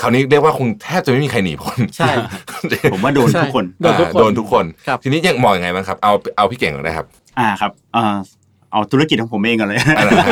[0.00, 2.12] คราวนี้เรียกว่าคงแทบจะไม่มีใครหนีพ้นใช่
[2.92, 7.06] ผมว่าโดนใช่ทุกคนโดนทุกคนอ่าโดนทุกคนครับทีนี้ยังมองยังไงบ้างครับ เอาเอาพี่เก่งก่อนนะครับ
[7.38, 8.16] อ่าครับเอ่อ
[8.72, 10.26] เอาธุรกิจของผมเองก่อนเลยอะไรนะ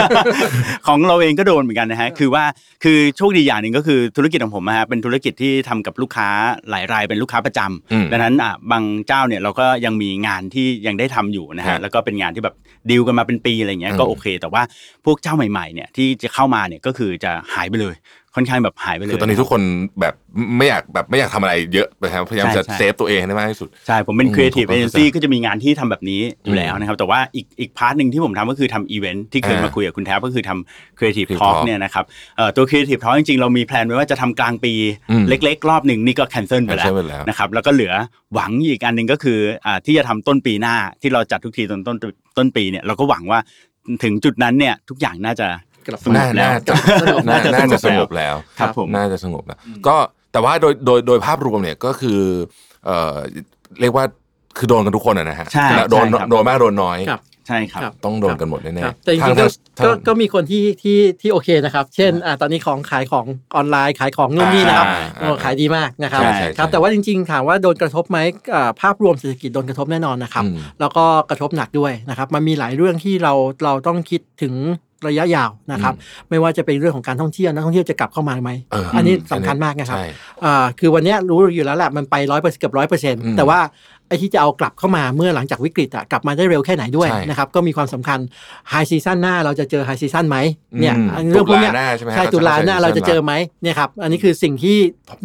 [0.87, 2.45] ของเราเองก็โดนเหมือนกันนะฮะ คือว่า
[2.85, 6.29] คือโชคดีอย่างหนึ่งก็คือธุรกิจของผมนะฮะ เป็นธุรกิจที่ทำกับลูกค้า
[6.71, 12.55] หลายรายเป็นลูกค้าประจำอืมดังนั้นอะบางเจ้าเนี่ยเราก็ยังมีงานที่ยังได้ทำอยู่นะครัฮะบแล้วก็เป็นงานที่แบบ
[12.91, 14.63] ดีลกันมาเป็นปีอะไรเงี้ยอืมก็โอเค แต่ว่า
[15.05, 17.95] พวกเจ้าใหม่ๆเนี่ยที่จะเข้ามาเนี่ยก็คือจะหายไปเลย
[18.39, 19.63] ค่อนข้างแบบหายไปเลยคือตอนนี้ทุกคน
[20.01, 20.15] แบบ
[20.59, 32.05] ไม่อยากแบบไม่อยากทำอะไรเยอะนะครับพยายามใช่จะใช่ save ตัวเองให้ได้มากที่สุดใช่ผมเป็นอืม Creative ผมก็ Agency เข้าใจก็จะมีงานที่ทำแบบนี้อยู่แล้วนะครับแต่ว่าอีกอีก part หนึ่งที่ผมทำก็คือทำอีเวนท์ที่เคยอ่ามาคุยกับคุณแท็บก็คือทำ Creative Creative Talk Talk เนี่ยนะครับ
[32.37, 34.73] เอ่อตัว Creative Talk จริงๆ เรามี plan ไว้ว่าจะทำกลางปี
[35.11, 37.93] อืมเล็ก ๆ รอบหนึ่งนี่ก็ cancel ไปแล้ว cancel ไปแล้วนะครับแล้วก็เหลือ
[38.35, 41.97] หวังอีกอันหนึ่งก็คืออ่าที่จะทำต้นปีหน้าที่เราจัดทุกทีตอนต้น
[42.39, 43.41] ต้นปีเนี่ยเราก็หวังว่า
[44.05, 45.49] ถึงจุดนั้นเนี่ยทุกอย่างน่าจะ
[45.87, 49.97] กลับสงน่าบแล้วน่าจะสงบน่าน่าจะน่าจะสสงงบบแล้วครับผมน่าจะสงบแล้ว ก็
[50.33, 52.21] แต่ว่าโดยโดยโดยภาพรวมเนี่ยก็คือ
[52.85, 53.17] เอ่อ
[53.81, 54.05] เรียกว่า
[54.59, 59.47] คือโดนกันทุกคนอะนะฮะใช่และโดนใช่ครับโดนมากโดนน้อยครับใช่ครับครับ ต้องโดนกันหมดแน่ครับๆแต่จริงๆทาก็
[59.79, 68.19] ทางก็ก็มีคนที่ที่ที่โอเคนะครับ เช่นอ่าตอนนี้ของขายของออนไลน์ขายของนู่นนี่นะครับอ่าอ่าโอ้ขายดีมากนะครับใช่ใช่ครับใช่แต่ว่าจริง ๆ ถามว่าโดนกระทบไหม
[68.55, 73.33] อ่าภาพรวมเศรษฐกิจโดนกระทบแน่นอนนะครับอืมแล้วก็กระทบหนักด้วยนะครับ มันมีหลายเรื่องที่เรา
[73.65, 74.55] เราต้องคิดถึง
[75.09, 75.95] ระยะยาวนะครับ
[76.31, 80.07] ไม่ว่าจะเป็นเรื่องของการท่องเที่ยวนักท่องเที่ยวจะกลับเข้ามาไหมเอออัอันนี้สำคัญมากนะครับใช่
[80.45, 83.59] อ่าคือวันเนี้ยรู้อยู่แล้วแหละมันไปร้อยเปอร์เกือบร้อยเปอร์เซ็นต์อืมแต่ว่า
[84.09, 88.19] ไอ้ที่จะเอากลับเข้ามาเมื่อหลังจากวิกฤตอะกลับมาได้เร็วแค่ไหนด้วยใช่นะครับก็มีความสำคัญ
[88.71, 90.39] high season หน้าเราจะเจอ high season ไหม
[90.81, 94.77] เนี่ยอืมอันเรื่องพวกเนี้ยตุลาหน้าใช่ไหมฮะใช่ตุลาหน้าเขาจะเราจะเจอ high season ไหมเนี่ยครับอันนี้คือสิ่งที่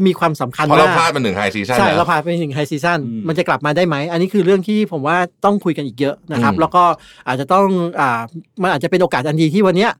[0.05, 6.83] มีความสำคัญเพราะเรามากพลาดมาหนึ่ง high season ใช่แล้วเราผ่านไปถึง high season อืมมันจะกลับมาได้ไหมอันนี้คือเรื่องที่ผมว่าต้องคุยกันอีกเยอะนะครับอืมแล้วก็
[7.27, 7.65] อาจจะต้อง
[7.99, 8.19] อ่า
[8.61, 9.91] มันอาจจะเป็นโอกาสอันดีที่วันเนี้ย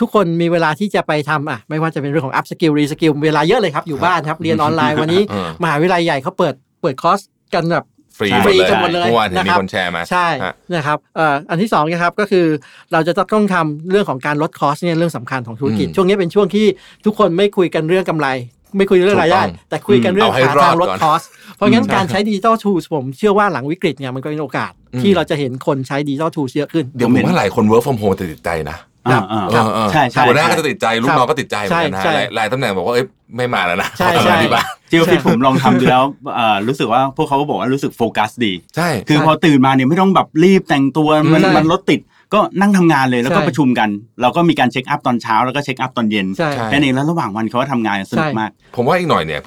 [0.00, 7.20] ทุกคนมีเวลาที่จะไปทำอะไม่ว่าจะเป็นเรื่องของ upskill reskill เวลาเยอะเลยครับอยู่บ้านครับเรียนออนไลน์วันนี้เออมหาวิทยาลัยใหญ่เขาเปิดเปิดคอร์ส
[7.54, 7.84] กันแบบ
[8.20, 12.46] ฟรีใช่หมดเลยกันหมดเลยเมื่อวานเห็นมีนะครับคนแชร์มาใช่ฮะนะครับเอ่ออันที่สองนะครับก็คือ
[12.92, 16.66] เราจะต้องทำเรื่องของการลด cost เนี่ยเรื่องสำคัญของธุรกิจอืมช่วงนี้เป็นช่วงที่
[17.04, 18.28] ทุกคนไม่คุยกันเรื่องกำไร
[18.76, 21.22] ไม่คุยเรื่องรายได้ถูกต้องแต่คุยกันเรื่องเอาให้รอดทางลด cost
[21.56, 28.76] เพราะงั้นใช่การใช้ดิจิ t a ลทูสผมเชื่อว่าหลังวิกฤตเนี่ยมันก็เป็นโอกาสอืมที่เราจะเห็นคนใช้ดิจิ t a ลทูสเยอะขึ้นเดี๋ยวผมว่าหลายคน work from home จะติดใจนะ
[29.08, 33.06] อ่าอ่าเออเออใช่ใช่หัวหน้าใช่ก็จะติดใจลูกน้องก็ติดใจเหมือนกันนะใช่ฮะใช่หลายหลายตำแหน่งบอกว่าเอ้ย
[33.36, 42.00] ไม่มาแล้วนะใช่ขอ ทำงานที่บ้านที่ออฟฟิศผมลองทำดูแล้วเอ่อรู้สึกว่าพวกเขาก็บอกว่ารู้สึกโฟกัสดี ใช่ คือพอตื่นมาเนี่ยไม่ต้องแบบรีบแต่งตัวมันใช่มันรถติด
[42.34, 43.88] ก็นั่งทำงานเลยแล้วก็ใช่ ประชุมกัน
[44.22, 49.40] เราก็มีการ check up ตอนเช้าแล้วก็ check up ตอนเย็นใช่ใช่แค่นี้แล้วระหว่างวันเขาก็ทำงานสนุกมาก ผมว่าอีกหน่อยเนี่ย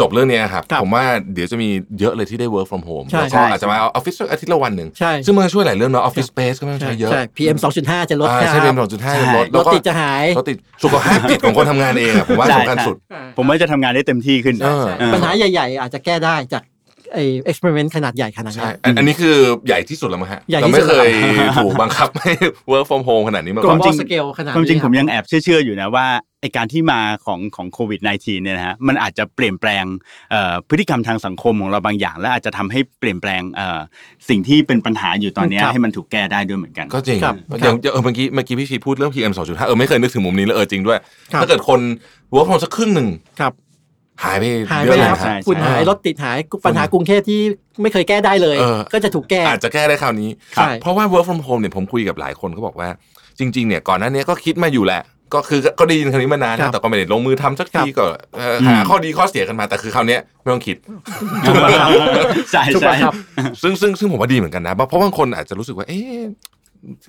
[0.00, 1.68] จบเรื่องเนี้ยครับครับ ผมว่าเดี๋ยวจะมี
[2.00, 12.96] เยอะเลยที่ได้ work from home ใช่แล้วใช่ก็อาจจะมาออฟฟิศอาทิตย์ละวันหนึ่งใช่ซึ่งมันก็ช่วยหลายเรื่องเนาะ office space ก็ไม่ต้องใช่ใช้เยอะใช่ PM 2.5 จะลดอ่านะใช่คเป็รันบสองจุดห้าใช่ลดรแล้วถก็ติดจะหายรถติดสุขภาพจิตของคนทำงานเองอะผมว่าใช่สำคัญใช่สุด
[13.36, 16.62] ผมว่าจะทำงานได้เต็มที่ขึ้นเออเออปัญหาใหญ่ ๆ อาจจะแก้ได้จาก
[17.12, 19.36] ไอ้ experiment ขนาดใหญ่ขนาดใช่นี้นอันอันนี้คือ
[19.66, 21.10] ใหญ่ที่สุดแล้วมั้งฮะใหญ่เราที่ไม่สุดเคย
[21.56, 22.32] ถูกบังคับให้
[22.72, 26.06] work from home ขนาดนี้มากก่ลอนบจริองลสเกลขนาดความจริงนี้ผมยังแอบเชื่อๆอยู่นะว่า
[26.40, 29.84] ไอการที่มาของของโควิด -19 เนี่ยนะฮะมันอาจจะเปลี่ยนแปลง
[30.30, 33.80] เอ่อพฤติกรรมทางสังคมของเราบางอย่าง และอาจจะทำให้เปลี่ยนแปลงเอ่อ
[34.28, 40.98] สิ่งที่เป็นปัญหาอยู่ตอนเนี้ยครับให้มันถูกแก้ได้ด้วยเหมือนกัน ก็จริงครับอย่างอย่างเออเมื่อกี้เมื่อกี้พี่ชีพูดเรื่อง PM 2.5เออไม่เคยนึกถึงมุมนี้เลยเออจริงด้วย
[41.32, 41.80] ครับถ้าเกิดคน
[42.34, 43.08] work from home สักครึ่งหนึ่ง
[43.40, 43.52] ครับ
[44.22, 47.40] หายไปหายเยไปอะเลแล้ยวนะใช่ฮะฝุ่นหายรถติดหายปัญหากรุงเทพที่
[47.82, 52.88] ไม่เคยแก้ได้เลยเออก็จะถูกแก้อาจจะแก้ได้คราวนี้ใช่เพราะว่า work from home เนี่ยผมคุยกับหลายคนเขาบอกว่า
[53.38, 55.02] จริง ๆ เนี่ยก่อนหน้านี้ก็คิดมาอยู่แหละ
[55.34, 60.76] ก็คือก็ได้ยินคำนี้มานานครันะบแต่ก็ไม่ได้ลงมือทำสักทีก็เอ่อหาข้อดีข้อเสียกันมาแต่คือคราวเนี้ยไม่ต้องคิด
[62.52, 63.14] ใช่ถูกใช่ป่ะครับ
[63.62, 66.20] ซึ่งซึ่งซึ่งผมว่าดีเหมือนกันนะเพราะเพราะบางคนอาจจะรู้สึกว่าเอ๊ะ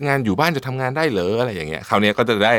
[0.08, 2.54] งานอยู่บ้านจะทำงานได้เหรออะไรอย่างเงี้ยคราวเนี้ยก็จะได้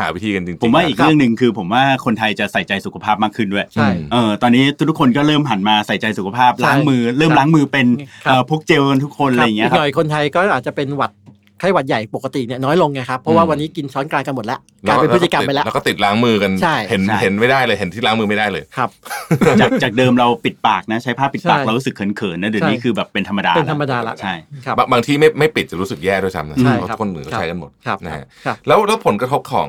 [0.00, 7.86] หาวิธีกันจริงๆผมว่าอีกครับเรื่องหนึ่งคือผมว่าคนไทยจะใส่ใจสุขภาพมากขึ้นด้วยใช่เออตอนนี้ทุกๆคนก็เริ่มหันมาใส่ใจสุขภาพใช่ล้างมือ เริ่มครับล้างมือเป็น
[8.26, 11.12] ครับเอ่อพกเจลกันทุกคนอะไรอย่างเงี้ยอีคกรับหน่อยคนไทยก็อาจจะเป็นหวัด
[11.60, 18.90] ไข้หวัดใหญ่ปกติเนี่ยน้อยลงไงครับ เพราะว่าวันนี้กินช้อนกลางกันหมดแล้วกลายเป็นพฤติกรรมไปแล้ว แล้วก็ติดล้างมือกันใช่เห็นใช่เห็นไม่ได้เลยเห็นที่ล้างมือไม่ได้เลยครับ
[19.60, 29.68] จากจากเดิมเราปิดปากนะใช้ผ้าปิดปากใช่เรารู้สึกเขินๆนะเดี๋ยวนี้ใช่คือแบบเป็นธรรมดาเป็นธรรมดาละใช่ครับบางบางที่ไม่ไม่ปิดจะรู้สึกแย่ด้วยซ้ำนะใช่เพราะครับคนอื่นก็ใช้กันหมดครับนะฮะครับแล้วแล้วผลกระทบของ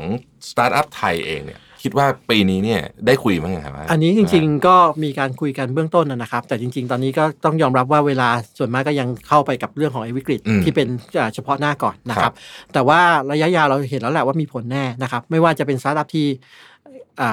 [0.50, 10.88] สตาร์ทอัพไทยเองเนี่ย คิดว่าปีนี้เนี่ยได้คุยบ้างยังครับว่าอันนี้จริง ๆ ก็มีการคุยกันเบื้องต้นนะนะครับ แต่จริง ๆ ตอนนี้ก็ต้องยอมรับว่าเวลาส่วนมากก็ยังเข้าไปกับเรื่องของไอ้วิกฤตอืมที่เป็น
[11.20, 12.36] อ่าเฉพาะหน้าก่อนนะครับครับ
[12.74, 13.00] แต่ว่า
[13.32, 16.28] ระยะยาวเราเห็นแล้วแหละว่ามีผลแน่นะครับ ไม่ว่าจะเป็นสตาร์ทอัพที่
[16.77, 16.77] อ่า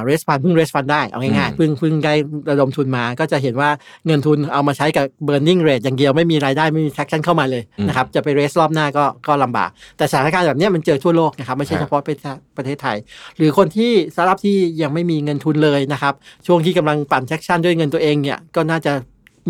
[0.04, 2.14] raise fund เพิ่ง raise fund ได้เอาง่ายๆอืมเพิ่งเพิ่งได้
[2.50, 3.70] ระดมทุนมาก็จะเห็นว่า
[4.06, 12.96] เงินทุนเอามาใช้กับ burning rate อย่างเดียวไม่มีรายได้ไม่มี traction เข้ามาเลยนะครับจะไป raise รอบหน้าก็ก็ลำบาก แต่สถานการณ์แบบเนี้ยมันเจอทั่วโลกนะครับไม่ใช่เฉพาะประเทศประเทศไทย
[13.36, 16.14] หรือคนที่สตาร์ทอัพที่ยังไม่มีเงินทุนเลยนะครับ
[16.46, 18.92] ช่วงที่กำลังปั่น traction ด้วยเงินตัวเองเนี่ยก็น่าจะ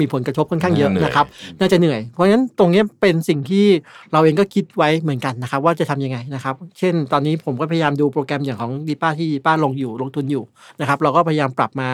[0.01, 1.27] มีผลกระทบค่อนข้างเยอะเหนื่อยนะครับ
[1.61, 3.67] น่าจะเหนื่อย เพราะฉะนั้นตรงเนี้ยเป็นสิ่งที่
[4.13, 10.45] เราเองก็คิดไว้เหมือนกันนะครับว่าจะทำยังไงนะครับเช่น ตอนนี้ผมก็พยายามดูโปรแกรมอย่างของดีป้าที่ดีป้าลงอยู่ลงทุนอยู่
[10.81, 11.89] นะครับเราก็พยายามปรับมา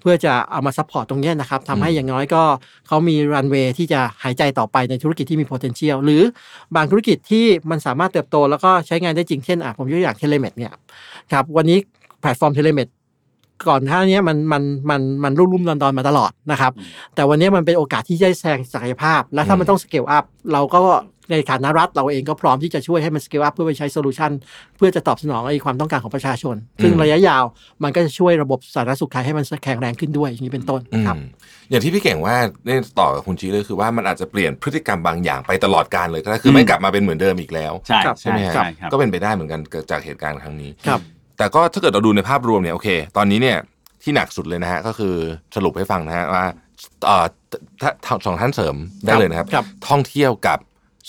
[0.00, 2.42] เพื่อจะเอามา support ตรงเนี้ยนะครับทำให้อย่างน้อยก็
[2.88, 6.22] เขามีรันเวย์ที่จะหายใจต่อไปในธุรกิจที่มี potential หรือ
[6.76, 10.72] บางธุรกิจที่มันสามารถเติบโต แล้วก็ใช้งานได้จริงเช่นอะผมยกตัวอย่าง telemed เนี่ย
[11.32, 11.78] ครับวันนี้
[12.20, 12.88] แพลตฟอร์ม telemed
[13.68, 16.72] ก่อนหน้านี้มันมันมันมันลุ่มลุ่มดอนดอนมาตลอดนะครับ
[17.14, 20.80] แต่วันนี้มันเป็นโอกาสที่จะแสดงศักยภาพ และถ้ามันต้อง scale up เราก็
[21.30, 24.30] ในฐานะรัฐเราเองก็พร้อมที่จะช่วยให้มัน scale up เพื่อไปใช้ solution
[24.76, 27.44] เพื่อจะตอบสนองไอ้ความต้องการของประชาชน ซึ่งอืมระยะยาว
[27.82, 31.16] มันก็จะช่วยระบบสาธารณสุขไทยให้มันแข็งแรงขึ้นด้วยอย่างนี้เป็นต้นอืมครับ
[31.70, 41.00] อย่างที่พี่เก่งว่าเนี่ยต่อกับคุณจีเลยคือว่ามันอาจจะเปลี่ยนพฤติกรรมบางอย่างไปตลอดการเลยก็ได้คือไม่กลับมาเป็นเหมือนเดิมอีกแล้ว ใช่ครับใช่ไหมฮะใช่ครับก็เป็นไปได้เหมือนกันจากเหตุการณ์ครั้งนี้ครับ
[41.38, 43.58] แต่ก็ถ้าเกิดเราดูในภาพรวมเนี่ยโอเค ตอนนี้เนี่ย
[44.02, 45.14] ที่หนักสุดเลยนะฮะก็คือ
[45.56, 46.44] สรุปให้ฟังนะฮะว่า
[47.06, 47.24] เอ่อ
[47.82, 50.58] ถ้าถ้าสองท่านเสริมได้เลยนะครับครับ ท่องเที่ยวกับ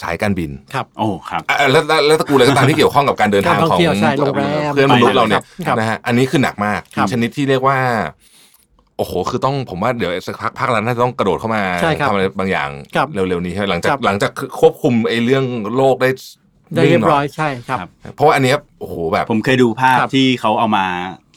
[0.02, 7.78] สายการบิน ครับ โอ้ครับอะแล้วแล้วแล้วตระกูลอะไรก็ตามที่เกี่ยวข้องกับการเดินทางการท่ขอองงเที่ยวใช่โรงแรมเพื่อนมนุษย์เราเนี่ยครับนะฮะอันนี้คือหนักมากครับชนิดที่เรียกว่า
[8.98, 16.10] โอ้โห คือต้องผมว่าเดี๋ยวสักพักภาครัฐน่าจะต้องกระโดดเข้ามาใช่ครับทำอะไรบางอย่างครับเร็วๆนี้ใช่ไหมหลังจากครับหลังจากควบคุมไอ้เรื่องโรคได้
[16.76, 20.86] ได้เรียบร้อยนิ่งหน่ใช่ครับครับ เพราะว่าอันเนี้ยโอ้โหแบบผมเคยดูภาพครับที่เขาเอามา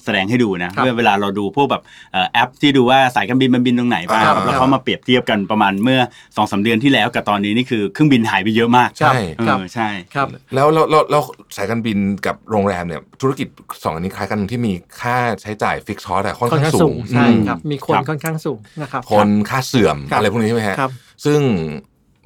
[0.08, 6.00] แสดงให้ดูนะครับเมื่อเวลาเราดูพวกแบบเอ่อแอปที่ดูว่าสายการบินมันบินตรงไหนบ้างครับแล้วเขามาเปรียบเทียบกันประมาณเมื่อ
[6.36, 11.22] สองสาเดือนที่แล้วกับตอนนี้นี่คือเครื่องบินหายไปเยอะมากใช่เอครับอใช่ครับแล้วแล้วแล้วแล้ว
[11.56, 13.48] สายการบินกับโรงแรมเนี่ยธุรกิจ
[13.82, 20.90] สองอันนี้คล้ายกันที่มีค่าใช้จ่ายฟิกซ์คอร์สอะค่อนค่อนข้างข้างสูสูงงใช่อืมครับมีคนครับค่อนข้างสูงนะครับคนค่าเสื่อมครับอะไรพวกนี้ใช่ไหมฮะครับ
[21.24, 21.40] ซึ่ง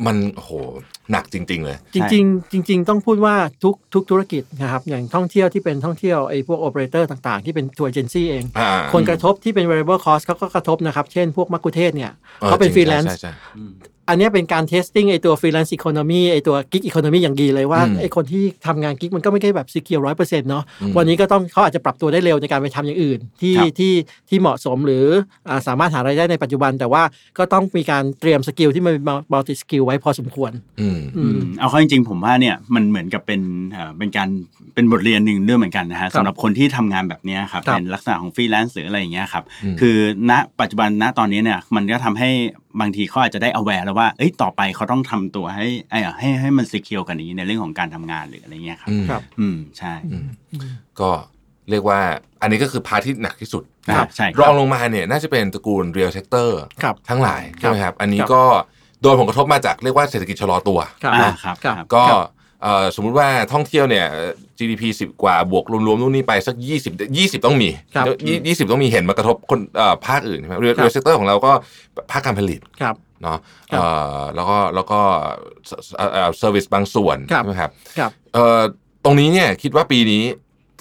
[0.07, 0.51] มันโห
[1.12, 3.35] หนักจริง ๆ เลย จริง ๆ จริง ๆ ต้องพูดว่า
[3.65, 12.12] ทุกทุกธุรกิจนะครับอย่างท่องเที่ยวที่เป็นท่องเที่ยวไอ้พวกโอเปอเรเตอร์ต่างๆ ที่เป็นทัวร์เอเจนซี่เองอ่าคนกระทบที่เป็น variable cost เขาก็กระทบนะครับ เช่นพวกมัคคุเทศก์เนี่ย
[12.43, 13.33] ออเขาเป็นฟรีแลนซ์จริงใช่ใช่
[14.09, 23.93] อันเนี้ยเป็นการ testing ไอ้ตัว freelance economy ไอ้ตัว gig economy อย่างดีเลยว่าอืมไอ้คนที่ทำงาน gig มันก็ไม่ได้แบบ secure ร้อยเปอร์เซ็นต์เนาะอืมวันนี้ก็ต้องเขาอาจจะปรับตัวได้เร็วในการไปทำอย่างอื่น ที่ครับที่
[24.29, 25.05] ที่เหมาะสมหรือ
[25.49, 27.03] อ่าสามารถหารายได้ในปัจจุบัน แต่ว่า
[27.38, 28.95] ก็ต้องมีการเตรียม skill ที่มัน
[29.33, 33.41] multi skill ไว้พอสมควรอืมอืมเอาเข้าจริงๆ ผมว่าเนี่ยมันเหมือนกับเป็น
[33.73, 34.29] เอ่อเป็นการ
[34.75, 39.97] เป็นบทเรียนหนึ่งด้วยเหมือนกันนะฮะสำหรับคนที่ทำงานแบบเนี้ยครับครับเป็นลักษณะของฟรีแลนซ์หรืออะไรอย่างเงี้ยครับอืมคือ
[40.31, 42.31] ณปัจจุบันณตอนนี้เนี่ยมันก็ทำให้
[42.80, 50.26] บางทีเขาอาจจะได้ aware แล้วว่าเอ้ยต่อไปเขาต้องทำตัวให้ไอ้ให้ให้มัน secure กันนี้ในเรื่องของการทำงานหรืออะไรเงี้ยครับอืมครับ อืมใช่อืม
[51.00, 51.11] ก็
[51.70, 52.00] เรียกว่า
[52.42, 53.62] อันนี้ก็คือพาร์ทที่หนักที่สุด
[53.96, 56.48] ครับใช่ครับรองลงมาเนี่ยน่าจะเป็นตระกูล real sector
[56.82, 58.42] ครับทั้งหลายใช่ไหมครับ อันนี้ครับก็
[59.02, 62.24] โดนผลกระทบมาจากเรียกว่าเศรษฐกิจชะลอตัวครับอ่าครับครับครับก็ครับเอ่อ
[62.96, 64.07] สมมุติว่าท่องเที่ยวเนี่ย
[64.59, 71.53] GDP 10 กว่าบวกรวมๆนู่นนี่ไปสัก 20 20 ต้องมีครับยี่ยี่สิบต้องมีเห็นมากระทบคนเอ่อภาคอื่นใช่ไหม real ครับ sector ของเราก็
[72.11, 73.38] ภาคการผลิตครับเนาะ
[73.72, 73.85] ครับเอ่
[74.18, 75.01] อแล้วก็แล้วก็
[75.96, 78.61] เอ่อ service บางส่วนครับใช่ไหมครับครับเอ่อ
[79.05, 80.22] ตรงนี้เนี่ยคิดว่าปีนี้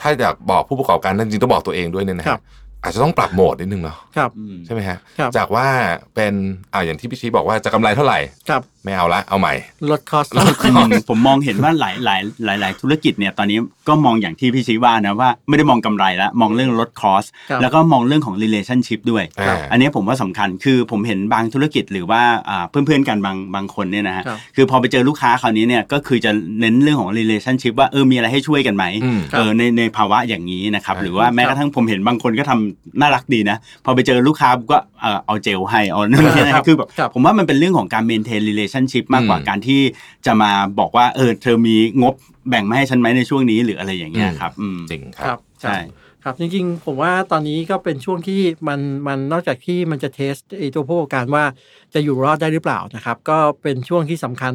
[0.02, 2.44] ถ้าอยากบอกผู้ประกอบการจริงๆต้องบอกตัวเองด้วยเนี่ยนะคครัรับบ
[2.84, 5.68] อาจจะต้องปรับโหมดนิดนึงเนาะครับอืมใช่ไหมฮะครับจากว่า
[6.16, 6.34] เป็น
[6.74, 9.54] อ่าอย่างที่พี่ชี้บอกว่าจะกำไรเท่าไหร่ครับไม่เอาละเอาใหม่
[9.92, 38.42] ลดคอสอืมผมมองเห็นว่าหลายหลายหลายหลายธุรกิจเนี่ยตอนนี้ก็มองอย่างที่พี่ชี้ว่านะว่าไม่ได้มองกำไรแล้วมองเรื่องลดคอสครับแล้วก็มองเรื่องของ relationship ด้วยครับอันนี้ผมว่าสำคัญคือผมเห็นบางธุรกิจหรือว่าอ่าเพื่อนๆกันบางบางคนเนี่ยนะฮะครับคือพอไปเจอลูกค้าคราวนี้เนี่ยก็คือจะเน้นเรื่องของ relationship ว่าเออมีอะไรให้ช่วยกันไหมอืมเออในในภาวะอย่างนี้นะครับครับหรือว่าแม้กระทั่งผมเห็นบางคนก็ทำน่ารักดีนะพอไปเจอลูกค้าปุ๊บก็เออเอาเจลให้เอานั่นนี่นะคือแบบครับผมว่ามันเป็นเรื่องของการ maintain
[38.72, 39.82] relationship มากกว่าอืมการที่
[40.26, 42.16] จะมาบอกว่าเออเธอมีงบ
[42.50, 45.76] แบ่งมาให้ฉันไหมในช่วงนี้หรืออะไรอย่างเงี้ยครับอืมจริงคครัรับบใช่
[46.24, 51.46] ครับจริงๆ ผมว่าตอนนี้ก็เป็นช่วงที่มันมันนอกจากที่มันจะเทสไอตัวผู้ประกอบการว่า
[51.94, 54.52] จะอยู่รอดได้หรือเปล่านะครับ ก็เป็นช่วงที่สำคัญ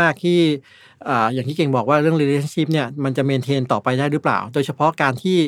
[0.00, 0.38] มากๆที่
[1.08, 5.38] อ่าอย่างที่เก่งบอกว่าเรื่อง relationship เนี่ยมันจะเมนเทนต่อไปได้หรือเปล่า โดยเฉพาะการที่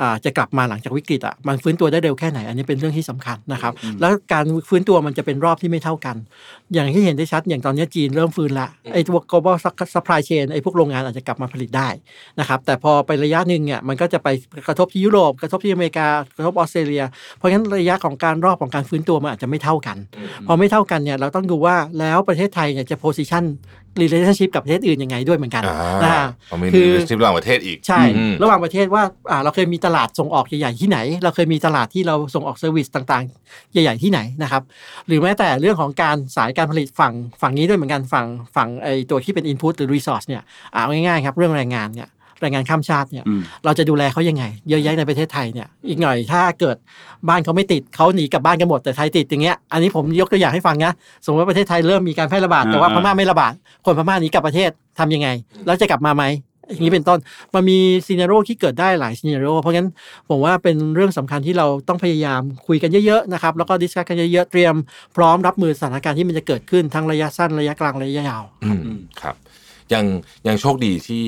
[0.00, 6.16] อ่าจะกลับมาหลังจากวิกฤตอะมันฟื้นตัวได้เร็วแค่ไหน อันนี้เป็นเรื่องที่สำคัญนะครับ แล้วการฟื้นตัวมันจะเป็นรอบที่ไม่เท่ากัน
[6.74, 9.56] อย่างที่เห็นได้ชัดอย่างตอนนี้จีนเริ่มฟื้นละไอ้ตัว global
[9.94, 11.88] supply chain ไอ้พวกโรงงานอาจจะกลับมาผลิตได้
[12.40, 14.28] นะครับแต่พอไประยะหนึ่งเนี่ยมันก็จะไป
[14.66, 17.04] กระทบที่ยุโรปกระทบที่อเมริกากระทบออสเตรเลีย
[17.36, 19.96] เพราะฉะนั้นระยะของการรอบของการฟื้นตัวมันอาจจะไม่เท่ากัน
[20.46, 23.44] พอไม่เท่ากันเนี่ยเราต้องดูว่าแล้วประเทศไทยเนี่ยจะ position
[24.00, 26.12] relationship กับประเทศอื่นยังไงด้วยเหมือนกันอ่านะ
[26.48, 34.62] เอามีคือรีระหว่างประเทศอีกใช่อืมระหว่างประเทศว่าอ่าเราเคยมีตลาดส่งออกใหญ่ๆที่ไหน เราเคยมีตลาดที่เราส่งออก service ต่างๆ ใหญ่ๆที่ไหนนะครับ
[35.06, 40.42] หรือแม้แต่เรื่องของการสายการผลิตฝั่งฝั่งนี้ด้วยเหมือนกันฝั่งฝั่งไอตัวที่เป็น input หรือ resource เนี่ย
[40.74, 42.08] อ่าเอาง่ายๆครับเรื่องแรงงานเนี่ย
[42.44, 46.76] แรงงานข้ามชาติเนี่ยอืมเราจะดูแลเขายังไง เยอะแยะในประเทศไทยเนี่ย อีกหน่อยถ้าเกิด
[47.28, 50.92] บ้านเขาไม่ติดเขาหนีกลับบ้านกันหมดแต่ไทยติดอย่างเงี้ย อันนี้ผมยกตัวอย่างให้ฟังนะ
[51.24, 53.52] สมมติว่าประเทศไทยเริ่มมีการแพร่ระบาดแต่ว่าพม่าไม่ระบาด
[53.86, 55.28] คนพม่าหนีกลับประเทศทำยังไง
[55.66, 56.24] แล้วจะกลับมาไหม
[56.70, 57.18] อย่างนี้เป็นต้น
[57.54, 59.88] มันมี scenario ที่เกิดได้หลาย scenario เพราะงั้น
[60.28, 64.74] ผมว่าเป็นเรื่องสำคัญที่เราต้องพยายามคุยกันเยอะๆนะครับ แล้วก็ discuss กันเยอะๆ เตรียม
[65.16, 69.34] พร้อมรับมือสถานการณ์ที่มันจะเกิดขึ้นทั้งระยะสั้นระยะกลางระยะยาวอืมครับ
[69.92, 70.04] ยัง
[70.46, 71.24] ยังโชคดีที่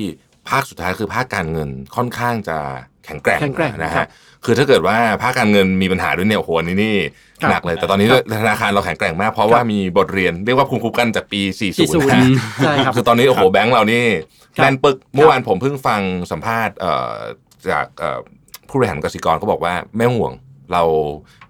[0.49, 2.57] ภาคสุดท้ายคือภาคการเงินค่อนข้างจะ
[3.05, 4.09] แข็งแกร่งแข็งแกร่งนะครัฮะบ
[4.45, 6.95] คือถ้าเกิดว่าภาคการเงินมีปัญหาด้วยเนี่ยโอ้โหอันนี้นี่
[7.41, 12.23] ครับหนักเลย แต่ตอนนี้ครับธนาคารเราแข็งแกร่งมาก เพราะว่ามีบทเรียนเรียกว่าภูมิคุ้มกันจากปี 40 40นะ
[12.63, 14.05] ใช่ครับคือตอนนี้โอ้โหแบงก์เรานี่
[14.57, 17.13] ครับแน่นปึกเมื่อวานผมเพิ่งฟังสัมภาษณ์เอ่อ
[17.69, 18.19] จากเอ่อ
[18.69, 20.33] ผู้บริหารกสิกรเขาบอกว่าไม่ต้องห่วง
[20.73, 20.83] เรา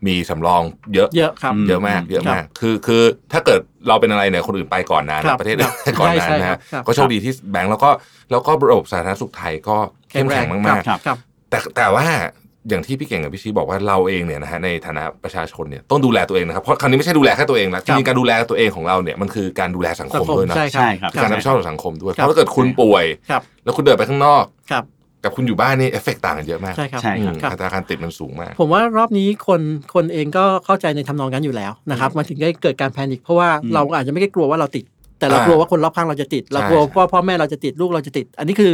[0.07, 0.61] มีสำรอง
[0.93, 3.03] เยอะเยอะครับเยอะมากเยอะครับมาก คือคือ
[3.33, 7.89] ถ้าเกิดเราเป็นอะไรเนี่ยคนอื่นไปก่อนนานครับประเทศครับอื่นก่อนนานใช่นะใช่ฮะครับก็โชคดีที่แบงก์แล้วก็
[8.31, 9.77] แล้วก็ระบบสาธารณสุขไทยก็
[10.09, 12.07] เข้มแข็งมากครับครับๆแต่แต่ว่า
[12.69, 24.83] อย่างที่พี่เก่งกับพี่ชี้บอกว่าเราเองเนี่ยนะฮะในฐานะประชาชนเนี่ยต้องดูแลตัวเองนะครับเพราะคราวนี้ไม่ใช่ดูแลแค่ตัวเองนะจริงๆการดูแลตัวเองของเราเนี่ยมันคือการดูแลสังคสังมคมด้วยนะใช่ใช่ครับคือการรับผิดชอบต่อสังคมด้วยครับเพราะถ้าเกิดคุณป่วยครับแล้วคุณเดินไปข้างนอกครับ
[25.23, 29.61] กับคุณอยู่บ้านนี่เอฟเฟกต่างกันเยอะมากใช่ครับใช่อืครับมอัตราการติดมันสูงมาก ผมว่ารอบนี้คน
[29.95, 34.85] คนเองก็เข้าใจในทำนองนั้นอยู่แล้วนะครับมันถึงได้เกิดการแพนิคเพราะว่าอืมเราอาจจะไม่ได้กลัวว่าเราติด
[35.19, 38.71] แต่เราอ่ากลัวว่าคนรอบข้างเราจะติด เราใช่กลัวใช่ว่าพ่อแม่เราจะติดลูกเราจะติด อันนี้คือ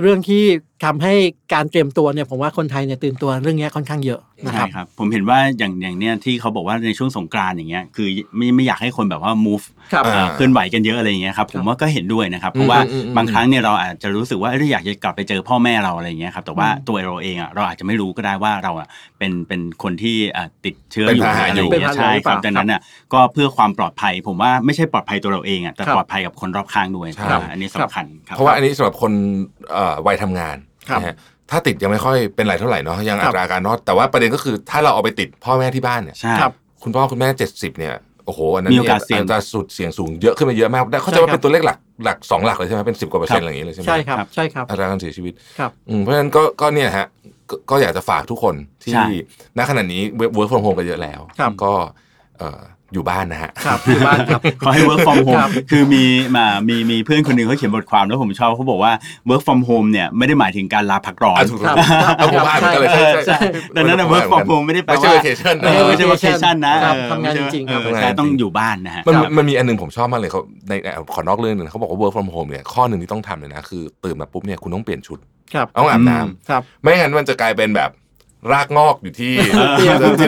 [0.00, 0.42] เรื่องที่
[0.84, 1.14] ทำให้
[1.54, 22.80] การเตรียมตัวเนี่ยผมว่าคนไทยเนี่ยตื่นตัวเรื่องนี้ค่อนข้างเยอะนะคใช่รับครับผมเห็นว่าอย่างอย่างเนี้ยที่เขาบอกว่าในช่วงสงกรานต์อย่างเงี้ยคือไม่ไม่อยากให้คนแบบว่า move ครับอ่าเอ่อเคลื่อนไหวกันเยอะอะไรอย่างเงี้ยครับผมว่าก็เห็นด้วยนะครับเพราะว่าอืมอืมอืมบางครั้งเนี่ยเราอาจจะรู้สึกว่าเอ้ยอยากจะกลับไปเจอพ่อแม่เราอะไรอย่างเงี้ยครับแต่ว่าตัวเราเองอะเราอาจจะไม่รู้ก็ได้ว่าเราอะเป็นเป็นคนที่อะติดเชื้อเป็นอยู่พาหะอะไรอย่างเป็นเงี้พายหะใช่หรือคเปรับล่าดังนั้นอะ
[23.14, 29.12] ก็เพื่อความปลอดภัย ผมว่าไม่ใช่ปลอดภัยตัวเราเองอะแต่ครับปลอดภัยกับคนรอบข้างด้วยใช่อ่าอันนี้สำคัญครับเพราะว่าอันนี้สำหรับคน
[29.72, 30.56] เอ่อวัยทำงาน
[30.88, 31.14] ครับนะฮะ
[31.50, 37.94] ถ้าติดยังไม่ค่อยเป็นไรเท่าไหร่เนาะยังครัอับตราการรอดแต่ว่าประเด็นก็คือถ้าเราเอาไปติดพ่อแม่ที่บ้านเนี่ยใช่ครับคุณพ่อคุณแม่เจ็ดสิบเนี่ย
[38.26, 47.06] โอ้โหอันนั้นมีโอกาสเสี่ยงอัตราสุดเสี่ยงสูงเยอะขึ้นมาเยอะมากได้เข้าใจใช่ว่าครับเป็นตัวเลขหลักหลักสองหลักเลยใช่ไหมเป็นสิบกว่าเปอร์เซ็นต์อะไรอย่างเงี้ยเลยใช่ไหมใช่ครับใช่ครับอัตราการเสียชีวิตครับอืมเพราะฉะนั้นก็ก็เนี่ยฮะ
[47.50, 49.06] ก็ก็อยากจะฝากทุกคนที่ใช่
[49.58, 51.72] ณขณะนี้ work from home กันเยอะแล้วครับก็
[52.38, 56.04] เอ่ออยู่บ้านนะฮะครับอยู่บ้านครับขอให้ work from ค home รับคือมี
[56.36, 58.92] มามีมีเพื่อนคนหนึ่งเขาเขียนบทความแล้วผมชอบเขาบอกว่า
[59.28, 63.38] work from home เนี่ยไม่ได้หมายถึงการลาพักร้อนอะถูกต้องครับงเอาผมอ่านเหมือนกันเลยใช่ใช่ใช่
[63.76, 75.18] ดังนั้นนะ work from home ไม่ได้แปลไม่ใช่ว่า vacation เออไม่ใช่ vacation นะครับเออทำงานจริงๆครับเออใช่ต้องอยู่บ้านนะฮะมันครับมันมีอันหนึงผมชอบมากเลยเขาในในขอนอกเรื่องหนึงเขาบอกว่า work from home เนี่ยข้อหนึ่งที่ต้องทำเลยนะคือตื่นมาปุ๊บเนี่ยคุณต้องเปลี่ยนชุด
[75.54, 77.90] ครับต้องอาบน้ำครับไม่งั้นมันจะกลายเป็นแบบ
[78.52, 79.86] รากงอกอยู่ที่เออที่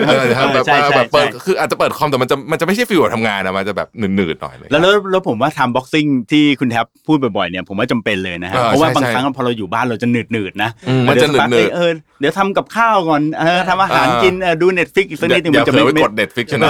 [0.08, 11.90] เออแบบใช่ใช่แบบเปิดใช่คืออาจจะเปิดคอมแต่มันจะมันจะไม่ใช่ feel แบบทำงานอะมันจะแบบหนืดๆหน่อยเลยแล้วแล้วแล้วผมว่าทำ boxing ที่คุณแท็บพูดบ่อยๆเนี่ยผมว่าจำเป็นเลยนะฮะเออเพราะว่าใช่บางใช่ครั้งพอเราอยู่บ้านเราจะหนืดหนืดๆนะอืมมันจะเดี๋ยวสักพักหนืดๆเออ
[12.20, 16.64] เดี๋ยวทำกับข้าวก่อนเออทำอาหารเออกินเออดู Netflix อีกสักนิดนึงอย่ามันจะเผลอไปกด Netflix ใช่ไหม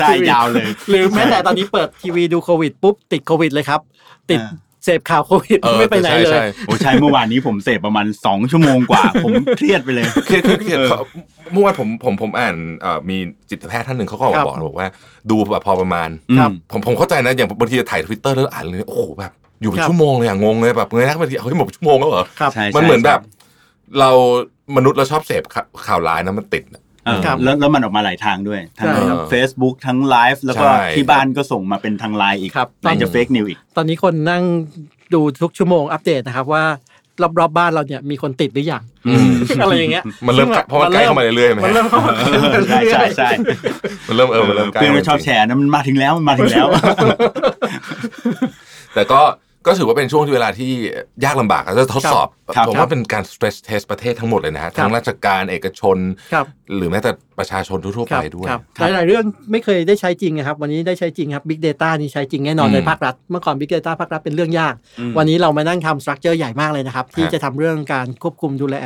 [0.00, 3.80] ใช่ยาวเลย หรือแม้แต่ตอนนี้เปิดทีวีดูโควิดปุ๊บติดโควิดเลยครับ
[4.30, 4.52] ติดอ่า
[4.84, 11.00] เสพข่าวโควิดเออไม่ไปไหนเลใช่ย ใช่ โอ้ใช่เมื่อวานนี้ผมเสพประมาณ 2 ชั่วโมงกว่า ผมเครียดไปเลยเครียดเครียดเครียดเขา
[11.52, 13.16] เมื่อวานผมผมผมอ่านเอ่อมี
[13.50, 14.88] จิตแพทย์ท่านหนึ่งเขาก็ออกครัมาบบอกบอกว่า
[15.30, 23.20] ดูแบบพอประมาณครับ ผมผมเข้าใจนะอย่างบางทีจะถ่ายทวิตเตอร์แล้วอ่านเลย โอ้โหแบบอยู่เป็นครับ ชั่วโมงเลยอะงงเลยแบบเงยหน้าขึ้นมาทีเฮ้ยหมดชั่วโมงแล้วเหรอ ครับ ใช่มันเหมือนแบบ
[24.00, 24.10] เรา
[24.76, 26.83] มนุษย์เราชอบเสพข่าวข่าวร้ายนะมันติดอะเออครับ
[27.44, 34.42] แล้วแล้วมันออกมาหลายทางด้วยทั้งใช่ครับเฟซบุ๊กทั้งไลฟ์แล้วก็ใช่ที่บ้านก็ส่งมาเป็นทางไลน์อีกครับไหนจะ fake news อีก ตอนนี้คนนั่ง
[35.14, 36.64] ดูทุกชั่วโมงอัปเดตนะครับว่า
[37.22, 39.30] รอบๆบ้านเราเนี่ยมีคนติดหรือยังอืม
[39.62, 42.12] อะไรอย่างเงี้ยมันเริ่มซึ่งเพราะมันใกล้เข้ามาเรื่อยๆไหมมันเริ่มเข้ามา
[42.68, 43.28] ใช่ใช่ใช่
[44.08, 46.66] มันเริ่มเออมันเริ่มใกล้เพื่อนก็ชอบแชร์นะมันมาถึงแล้วมันมาถึงแล้ว
[48.94, 49.20] แต่ก็
[49.66, 50.72] ก็ถือว่าเป็นช่วงที่เวลาที่
[51.24, 55.96] ยากลำบากแล้วจะทดสอบครับผมครัว่าบเป็นการ stress test ประเทศทั้งหมดเลยนะฮะครับทั้งราชการเอกชน
[56.32, 56.46] ครับ
[56.76, 58.60] หรือแม้แต่ประชาชนทั่วๆคไปรับด้วยครับ
[58.94, 68.76] หลายๆเรื่องไม่เคยได้ใช้จริงนะครับ วันนี้ได้ใช้จริงครับ Big Data นี่ใช้จริงแน่นอนอืมในภาครัฐ เมื่อก่อน Big Data ภาครัฐเป็นเรื่องยากอืมวันนี้เรามานั่งทำสตรัคเจอร์ใหญ่มากเลยนะครับ ที่ฮะจะทำเรื่องการควบคุมดูแล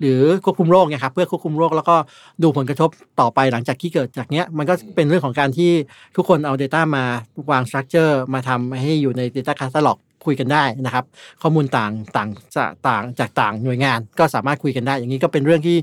[0.00, 1.96] หรือควบคุมโรคเนี่ยครับเพื่อควบคุมโรคแล้วก็
[2.42, 2.90] ดูผลกระทบ
[3.20, 5.70] ต่อไปหลังจากที่เกิดจากเนี้ยมันก็เป็นเรื่องของการที่
[6.16, 7.04] ทุกคนเอา Data มา
[7.50, 9.98] วางสตรัคเจอร์มาทำให้อยู่ใน Data Catalog
[10.30, 11.04] คุยกันได้นะครับ
[11.42, 15.76] ข้อมูลต่างต่างจะต่างจากต่างหน่วยงาน ก็สามารถคุยกันได้ อย่างนี้ก็เป็นเรื่องที่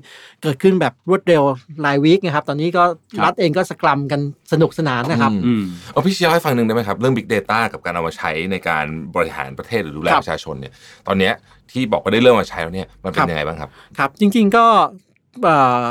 [0.44, 1.44] เกิดขึ้นแบบรวดเร็ว
[1.86, 2.84] รายวีคนะครับ ตอนนี้ก็
[3.17, 4.21] ครับรัฐเองก็สกรัมกัน
[4.52, 10.74] สนุกสนานนะครับอืมอืมเอาพี่เชียร์ให้ฟังหนึ่งได้ไหมครับ เรื่อง Big Data กับการเอามาใช้ในการบริหารประเทศหรือดูแลครับประชาชนเนี่ย
[11.08, 11.34] ตอนเนี้ย
[11.71, 14.65] ที่บอกว่าได้เริ่มมาใช้แล้วเนี่ยมันเป็ครันบยังไงบ้างครับ ครับ จริง ๆ ก็
[15.43, 15.84] เอ่อ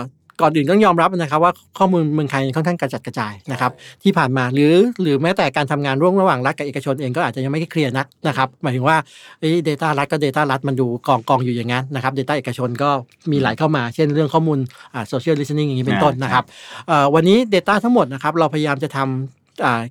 [0.43, 3.73] ก่อนอื่นต้องยอมรับนะครับว่าข้อมูลเมืองไทยค่อนข้างกระจัดกระจายนะครับ
[4.03, 8.97] ที่ผ่านมาหรือหรือแม้แต่การทำงานร่วมระหว่างรัฐกับเอกชนเองก็อาจจะยังไม่เคลียร์นักนะครับหมายถึงว่า
[9.41, 12.91] เอ้ย data รัฐก็ data รัฐมันดูกองกองอยู่อย่างนั้นนะครับ data เอกชนก็
[13.31, 14.59] มีไหลเข้ามา เช่นเรื่องข้อมูล
[14.95, 16.45] อ่า social listening อย่างนี้เป็นต้นนะครับ
[16.89, 19.40] เอ่อวันนี้ data ทั้งหมดนะครับเราพยายามจะทำอ่า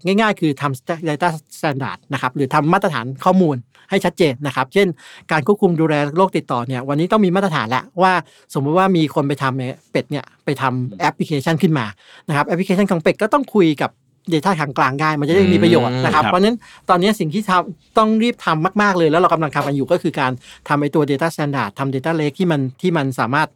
[0.05, 3.57] ง่ายๆ คือทำ data standard นะครับหรือทำมาตรฐานข้อมูล
[3.89, 4.87] ให้ชัดเจนนะครับ เช่น
[5.31, 8.13] การควบคุมดูแลโรคติดต่อเนี่ยวันนี้ต้องมีมาตรฐานแล้วว่า
[8.53, 11.85] สมมติว่ามีคนไปทำเนี่ยเป็ดเนี่ยไปทำแอปพลิเคชันขึ้นมา
[12.27, 13.91] นะครับแอปพลิเคชันของเป็ดก็ต้องคุยกับ
[14.33, 16.57] Data ทางกลางได้มันจะได้มีประโยชน์นะครับครับเพราะฉะนั้น
[16.89, 20.31] ตอนนี้สิ่งที่ทำต้องรีบทำมาก ๆ เลย แล้วเรากำลังทำกันอยู่ก็คือการ
[20.67, 23.47] ทำไอตัว Data Standard ทำ Data Lake ที่มันที่มันสามารถ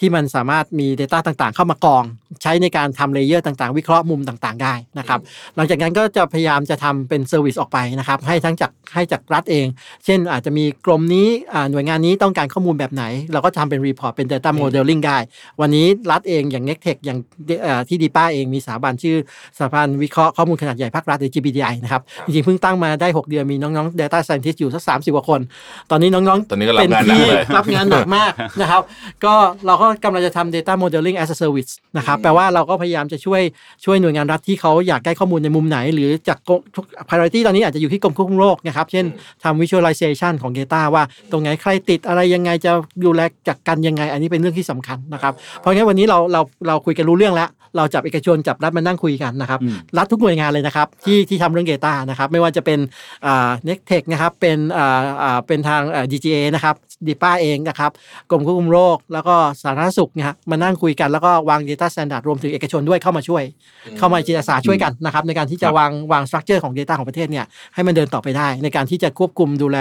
[0.00, 2.04] ที่มันสามารถมี Data ต่างๆ เข้ามากรอง
[2.42, 5.20] ใช้ในการทำ layer ต่างๆ วิเคราะห์มุมต่างๆ ได้นะครับ
[5.56, 9.66] หลังจากนั้นก็จะพยายามจะทำเป็น service ออกไปนะครับให้ทั้งจากให้จากรัฐเอง
[10.04, 15.18] เช่นอาจจะมีกรมนี้อ่าหน่วยงานนี้ต้องการข้อมูลแบบไหน เราก็ทำเป็นรีพอร์ตเป็น Data Modeling ได้
[15.60, 17.18] วันนี้รัฐเองอย่าง n e c t e c h อย่าง
[17.62, 19.16] เอ่อที่ดีป้าเองมีสถาบันชื่อ
[19.58, 25.40] สถาบันวิเคราะห์ข้อมูลขนาดใหญ่ภาครัฐหรือ GPDI นะครับ จริงๆเพิ่งตั้งมาได้ 6 เดือนมีน้องๆ Data Scientist อยู่สัก30กว่าคน
[25.90, 28.82] ตอนนี้น้องๆตอนนี้ก็รับเป็นงานหนักที่เลยรับงานหนักมากนะครับ
[29.24, 29.34] ก็
[29.66, 33.42] เราก็กำลังจะทำ data modeling as a service นะครับแปลว่าเราก็พยายามจะช่วย
[33.84, 39.04] ช่วยหน่วยงานรัฐที่เขาอยากได้ข้อมูลในมุมไหน หรือจากกรมทุก priority ตอนนี้อาจจะอยู่ที่กรมควบคุมโรคนะครับเช่น
[39.44, 42.72] ทำ visualization ของ data ว่าตรงไหนใครติดอะไรยังไงจะ
[43.04, 52.78] ดูแลจัดการยังไง อันนี้เป็นเรื่องที่สำคัญนะครับเพราะงั้นวันนี้เราเราเราคุยกันรู้เรื่องแล้ว เราจับเอกชนจับรัฐมานั่งคุยกันนะครับอืมรัฐทุกหน่วยงานเลยนะครับ ที่ที่ทำเรื่อง Data นะครับไม่ว่าจะเป็น
[53.26, 56.76] อ่า n e c t e c h นะครับเป็นอ่าอ่าเป็นทางอ่า DGA นะครับ
[57.06, 57.90] ดีป้าเองนะครับ
[58.30, 63.42] กรมควบคุมโรค แล้วก็สาธารณสุขนะฮะมานั่งคุยกันแล้วก็วาง Data Standard รวมถึงเอกชนด้วยเข้ามาช่วย
[63.98, 69.78] เข้ามาจิตอาสาช่วยกันนะครับในการที่จะครับวางวางสตรัคเจอร์ของ Data ของประเทศเนี่ยให้มันเดินต่อไปได้ ในการที่จะควบคุมดูแล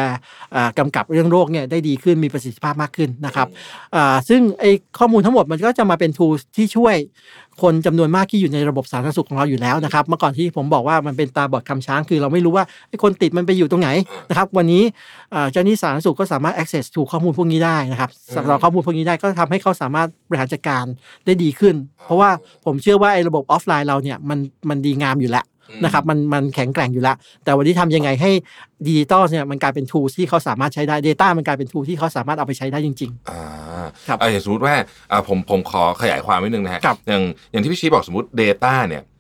[0.56, 3.48] อ่ากำกับเรื่องโรคเนี่ยได้ดีขึ้นมีประสิทธิภาพมากขึ้นนะครับ
[3.96, 6.96] อ่าซึ่งไอ้ข้อมูลทั้งหมดมันก็จะมาเป็น tools ที่ช่วย
[7.62, 13.90] คนจำนวนมากที่อยู่ในระบบสาธารณสุขของเราอยู่แล้วนะครับ เมื่อก่อนที่ผมบอกว่ามันเป็นตาบอดคำช้าง คือเราไม่รู้ว่าไอ้คนติดมันไปอยู่ตรงไหน
[14.30, 14.84] นะครับวันนี้
[15.32, 20.86] เอ่อเจ้าหน้าที่สาธารณสุขก็สามารถ access to ข้อมูลพวกนี้ได้นะครับสำหรับข้อมูลพวกนี้ได้ก็ทำให้เขาสามารถบริหารจัดการ
[21.26, 22.30] ได้ดีขึ้น เพราะว่า
[22.66, 24.40] ผมเชื่อว่าไอ้ระบบออฟไลน์เราเนี่ยมัน
[24.70, 25.46] มันดีงามอยู่แล้ว
[25.84, 28.32] นะครับมันมันแข็งแกร่งอยู่แล้ว แต่วันนี้ทำยังไงให้
[28.86, 33.42] ดิจิตอลเนี่ยมันกลายเป็น tools ที่เขาสามารถใช้ได้ Data มันกลายเป็น tool ที่เขาสามารถเอาไปใช้ได้จริงอ่า
[34.08, 34.76] ครับอ่าอย่างสมมติว่า
[35.12, 39.17] อ่าผมผมขอขยายความนิดนึงนะฮะครับ อย่างอย่างที่พี่ชี้บอกสมมติ Data เนี่ยไอ้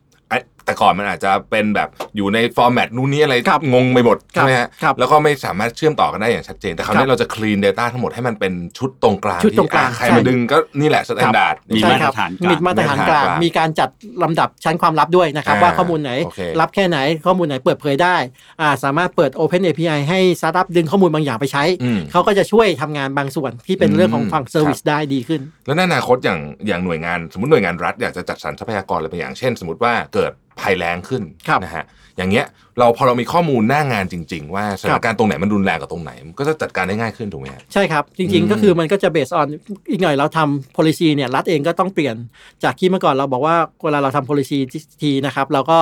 [0.68, 13.90] แต่ก่อนมันอาจจะเป็นแบบอยู่ใน format นู่นนี่อะไรครับงงไปหมดครับใช่ไหมฮะครับแล้วก็ไม่สามารถเชื่อมต่อกันได้อย่างชัดเจน แต่คราวนี้ครับเราจะ clean data ทั้งหมดให้มันเป็นชุดตรงกลางชุดตรงกลางที่อะใครใช่มาดึงก็นี่แหละ standard มีใช่ครับมาตรฐานกลางมีมาตรฐานกลางมาตรฐานกลางมีการจัด
[14.24, 18.16] ลำดับชั้นความลับด้วยนะครับอ่าว่าข้อมูลไหนโอเคครับแค่ไหนข้อมูลไหนเปิดเผยได้
[18.62, 30.32] อ่าสามารถเปิด Open API ให้สตาร์ทอัพดึงข้อมูลบางอย่างไปใช้อืมเขาก็จะช่วยทำงานบางส่วนที่เป็นเรื่องของฝั่งอืม service ได้ดีขึ้น แล้วในอนาคตอย่างอย่างหน่วยงาน สมมติหน่วยงานรัฐอยากจะจัดสรรทรัพยากรอะไรบางอย่างเช่น สมมติว่าเกิด
[30.62, 31.86] ภัยแรงขึ้นครับนะฮะ
[32.18, 32.48] อย่างเงี้ย
[32.80, 39.48] เราพอเรามีข้อมูลหน้างานจริง ๆ ว่าสถานการณ์ตรงไหนมันรุนแรงกับตรงไหนมันก็จะจัดการได้ง่ายขึ้นถูกไหมฮะใช่ครับ จริงๆอืมก็คือมันก็จะ base on
[39.90, 42.16] อีกหน่อยเราทำ policy เนี่ยรัฐเองก็ต้องเปลี่ยน
[42.64, 44.58] จากที่เมื่อก่อนเราบอกว่าเวลาเราทำ policy
[45.02, 45.80] ทีนะครับเราก็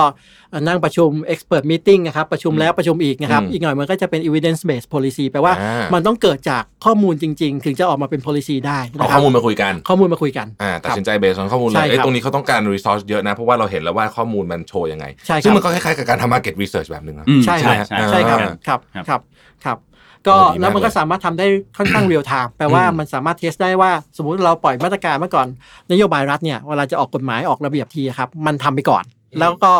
[0.66, 12.60] นั่งประชุม expert meeting นะครับประชุมแล้วประชุมอีกนะครับอืมอีกหน่อยมันก็จะเป็น evidence based policy แปลว่าอ่ามัมันต้องเกิดจากข้อมูลจริง ๆ ถึงจะออกมาเป็น policy ได้เอานะคข้รัอบมูลมาคุยกัน ข้อมูลมาคุยกันอ่าตัดครับสินใจเบส on ข้อมูลเลใช่ยครับเอ้ยตรงนี้เขาต้องการ
[12.74, 19.20] resource เยอะนะเพราะว่าเราเห็นแล้วว่าข้อมูลมันโชว์ยังไงใช่ครับซึ่งมันก็คล้ายๆกับการทำ market research แบบหนึ่งนะอืมใช่ใช่ครับใช่ใช่ครับอ่าครับครับครับ
[19.64, 19.78] ครับ
[20.26, 21.46] ก็โอ้ดีมากแล้วมันก็เลยสามารถทำได้
[21.78, 25.46] ค่อนข้าง real time แปลว่าอืมมันสามารถ test ได้ว่าสมมุติเราปล่อยมาตรการเมื่อก่อน
[25.92, 29.04] นโยบายรัฐเนี่ยเวลาจะออกกฎหมายออกระเบียบทีครับ มันทำไปก่อน
[29.40, 29.72] แล้วก็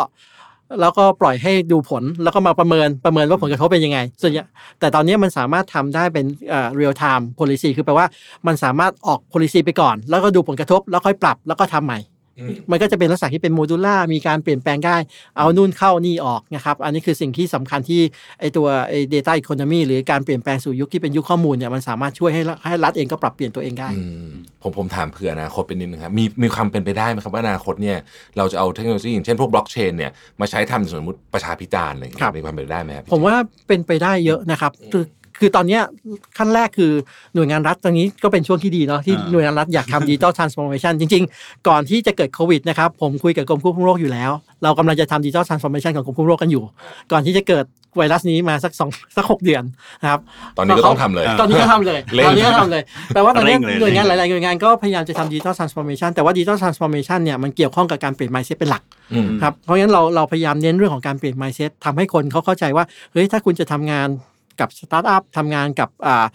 [0.81, 4.43] แล้วก็ปล่อยให้ดูผลแล้วก็มาประเมินประเมินว่าผลกระทบเป็นยังไงส่วนใหญ่
[4.79, 8.07] แต่ตอนนี้มันสามารถทำได้เป็นเอ่อ real time policy คือแปลว่า
[8.47, 12.16] มันสามารถออก policy ไปก่อน แล้วก็ดูผลกระทบแล้วค่อยปรับแล้วก็ทำใหม่อื
[12.49, 14.97] มมันก็จะเป็นลักษณะที่เป็น modular มีการเปลี่ยนแปลงได้
[15.37, 18.01] เอานู่นเข้านี่ออกนะครับ อันนี้คือสิ่งที่สำคัญที่
[18.39, 24.29] ไอตัวไอ data economy หรือการเปลี่ยนแปลงสู่ยุคที่เป็นยุคข้อมูลเนี่ยมันสามารถช่วยให้รัฐให้รัฐเองก็ปรับเปลี่ยนตัวเองได้อืม
[24.61, 27.97] ผมผมถามเผื่ออนาคตเป็นนิดนึงครับมีมีความเป็นไปได้ไหมครับว่าอนาคตเนี่ย
[28.37, 30.11] เราจะเอาเทคโนโลยีอย่างเช่นพวกบล็อกเชนเนี่ย
[30.41, 33.35] มาใช้ทำสมมติประชาพิจารณ์อะไรอย่างเงี้ครับมีความเป็นไปได้ไหมครับผมว่า
[33.67, 34.71] เป็นไปได้เยอะนะครับ
[35.39, 35.81] คือคือตอนเนี้ย
[36.37, 36.91] ขั้นแรกคือ
[37.35, 44.31] หน่วยงานรัฐตรงนี้ก็เป็นช่วงที่ดีเนาะที่อ่าหน่วยงานรัฐอยากทำดิจิ t a ลทรานส์ฟอร์เมชันจริง ๆ ก่อนที่จะเกิดโควิดนะครับผมคุยกับกรมควบคุมโรคอยู่แล้ว
[44.63, 46.63] เรากำลังจะทำดิจิ t a ลทรานส์ฟอร์เมชันของกรมควบคุมโรคกันอยู่
[47.11, 47.65] ก่อนที่จะเกิด
[47.97, 49.63] ไวรัสนี้มาสักสองสักหกเดือน
[50.01, 50.19] นะครับ
[50.57, 52.81] ตอนนี้ก็ต้องทำเลย ตอนนี้ก็ทำเลยเร่งตอนนี้ก็ทำเลย
[53.13, 58.81] แปลว่าตอนนี้เร่งเลยหน่วยงานหลายๆหน่วยงานก็พยายามจะทำดิจิ t a ลทรานส์ฟอร์เมชันแต่ว่าดิจิ t a ลทรานส์ฟอร์เมชันเนี่ยมันเกี่ยวข้องกับการเปลี่ยน mindset เป็นหลัก
[59.13, 64.07] อืมครับเพราะงั้นเราเราพยายามเน้นเรื่องของการเปลี่ยน mindset ทำให้คนเขาเข้าใจว่าเฮ้ยถ้าคุณจะทำงาน
[64.59, 66.25] กับสตาร์ทอัพทำงานกับอ่า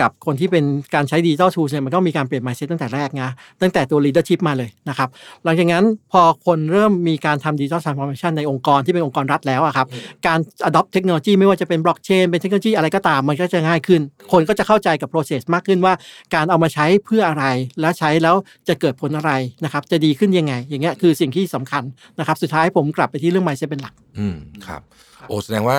[0.00, 0.64] กับคนที่เป็น
[0.94, 3.30] การใช้ดิจิ t a ลทูเนี่ยมันก็มีการเปลี่ยน mindset ตั้งแต่แรกนะ
[3.62, 5.08] ตั้งแต่ตัว leadership มาเลยนะครับ
[5.44, 9.86] หลังจากนั้นพอคนเริ่มมีการทำดิจิ t a ล transformation ในองค์กรที่เป็นองค์กรรัฐแล้วอะครับ
[10.26, 14.00] การ adopt เทคโนโลยีไม่ว่าจะเป็น blockchain เป็นเทคโนโลยีอะไรก็ตามมันก็จะง่ายขึ้น
[14.32, 15.94] คนก็จะเข้าใจกับ process มากขึ้นว่า
[16.34, 17.44] การเอามาใช้เพื่ออะไร
[17.80, 18.36] และใช้แล้ว
[18.68, 19.32] จะเกิดผลอะไร
[19.64, 21.82] นะครับจะดีขึ้นยังไง อย่างเงี้ยคือสิ่งที่สำคัญ
[22.18, 24.82] นะครับสุดท้ายผมกลับไปที่เรื่อง mindset เป็นหลักอืมครับ
[25.28, 25.78] โอ้แสดงว่า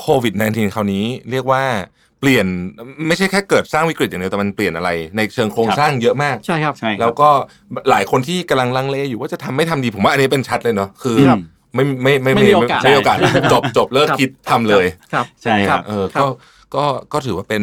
[0.00, 1.62] โควิด -19 คราวนี้เรียกว่า
[2.20, 2.46] เปลี่ยน
[3.08, 7.28] ไม่ใช่แค่เกิดสร้างวิกฤตอย่างเดียวแต่มันเปลี่ยนอะไร ในเชิงโครงสร้างเยอะมากใช่ครับใช่ครับแล้วก็
[7.90, 11.40] หลายคนที่กำลังลังเลอยู่ว่าจะทำไม่ทำดีผมว่าอันนี้เป็นชัดเลยเนาะคือครับ
[11.74, 13.16] ไม่ไม่ไม่ไม่มีโอกาสไม่มีโอกาส
[13.52, 16.28] จบจบเลิกครับคิดทำเลย ครับใช่ครับเออครัก็บ
[16.74, 17.62] ก็ก็ถือว่าเป็น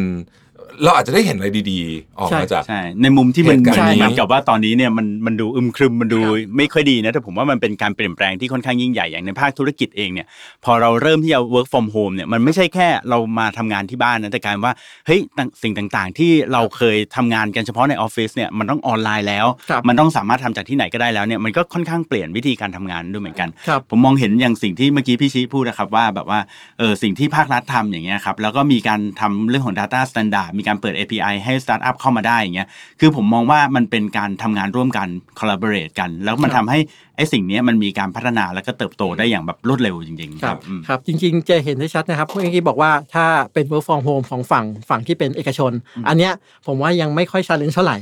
[0.84, 10.28] เราอาจจะได้เห็นอะไรดีๆ ออกใช่มาจากใช่ในมุมที่มันเหตุการณ์มันนี้เหมือนกับว่าตอนนี้เนี่ยมันมันดูอึมครึมมันดูครับไม่ค่อยดีนะแต่ผมว่ามันเป็นการเปลี่ยนแปลงที่ค่อนข้างยิ่งใหญ่อย่างในภาคธุรกิจเองเนี่ย
[10.65, 14.74] พอเราเริ่มที่จะ work from home เนี่ยมันไม่ใช่แค่เรามาทำงานที่บ้านนะแต่กลายเป็นว่า
[15.05, 26.39] เฮ้ยต่างสิ่งต่างๆ ที่เราเคยทำงานกันเฉพาะในออฟฟิศเนี่ยมันต้องออนไลน์แล้วครับมันต้องสามารถทำจากที่ไหนก็ได้แล้วเนี่ยมันก็ค่อนข้างเปลี่ยนวิธีการทำงานด้วยเหมือนกันครับผมมองเห็นอย่างสิ่งที่เมื่อกี้พี่ชิพูดนะครับว่าแบบว่า
[26.80, 32.68] เออสิ่งที่ภาครัฐทำอย่างเงี้ยครับแล้วก็มีการทำเรื่องของ Data Standard มีการเปิด API ให้สตาร์ทอัพเข้ามาได้อย่างเงี้ย
[32.99, 35.07] คือผมมองว่ามันเป็นการทำงานร่วมกัน
[35.39, 36.80] collaborate กัน แล้วมันทำให้ครับให้
[37.18, 45.72] ไอ้สิ่งเนี้ยมันมีการพัฒนาแล้วก็เติบโตได้อย่างแบบรวดเร็วจริง ๆ ครับอืมครับ จริง ๆ จะเห็นได้ชัดนะครับเมื่อกี้บอกว่าถ้าเป็น work from home ของฝั่งฝั่งที่เป็นเอกชน
[46.07, 46.32] อันเนี้ย
[46.68, 47.97] ผมว่ายังไม่ค่อย challenge เท่าไหร่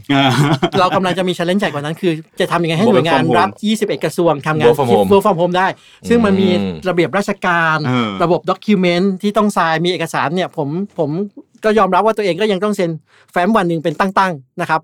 [0.79, 3.49] เรากำลังจะมี challenge ใหญ่กว่านั้น คือจะทำยังไงให้หน่วยงาน Work from home รัฐ
[3.81, 5.67] 21 กระทรวงทำงาน Work from home work from home ได้
[6.09, 11.09] ซึ่งมันมีอืมระเบียบราชการเออระบบ document ที่ต้องทรายมีเอกสารเนี่ยผมผม
[11.63, 12.91] ก็ยอมรับว่าตัวเองก็ยังต้องเซ็น
[13.31, 14.81] แฟ้มวันหนึ่งเป็นตั้งๆนะครับ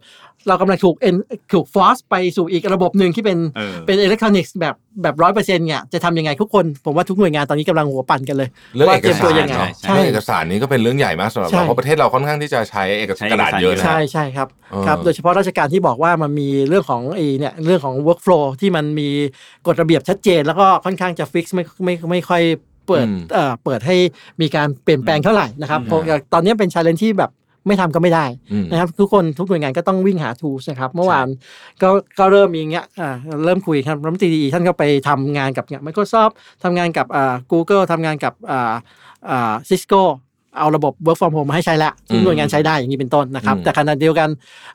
[0.48, 1.16] เรากำลังถูกเอ็น
[1.54, 19.10] ถูกฟอสไปสู่อีกระบบหนึ่งที่เป็นเออเป็นอิเล็กทรอนิกส์แบบแบบร้อยเปอร์เซ็นต์เนี่ยจะทำยังไงทุกคน ผมว่าทุกหน่วยงานตอนนี้กำลังหัวปั่นกันเลยเรื่องว่าเอเตกรียมสาตัวรยังไงเนาะใช่เรื่องเอกสารนี้ก็เป็นเรื่องใหญ่มากสำหรับใช่เราเพราะประเทศเราค่อนข้างที่จะใช้เอกสารกระดาษเยอะนะใช่ใช่ครับเออครับโดยเฉพาะราชการที่บอกว่ามันมีเรื่องของไอ้เนี่ยเรื่องของ workflow ที่มันมี
[19.68, 22.44] กฎระเบียบชัดเจน แล้วก็ค่อนข้างจะฟิกไม่ไม่ไม่ค่อย
[22.88, 23.96] เปิดอืมเอ่อเปิดให้
[24.42, 26.02] มีการเปลี่ยนแปลงเท่าไหร่นะครับอืมผม
[26.34, 27.32] ตอนนี้เป็น challenge ที่แบบ
[27.68, 31.28] ไม่ทำก็ไม่ได้อืมนะครับทุกคนทุกหน่วยงานก็ต้องวิ่งหา tools นะครับเมื่อวาน
[31.82, 33.10] ก็ก็เริ่มมีอย่างเงี้ยอ่า
[33.46, 36.34] เริ่มคุยครับรัฐมนตรีท่านก็ไปทำงานกับเนี่ย Microsoft
[36.64, 38.74] ทำงานกับอ่า Google ทำงานกับอ่า
[39.30, 40.02] อ่า Cisco
[40.58, 44.30] เอาระบบ work from home มาให้ใช้แล้วทุกหน่วยงานใช้ได้อย่างนี้เป็นต้นนะครับอืมแต่ขณะเดียวกัน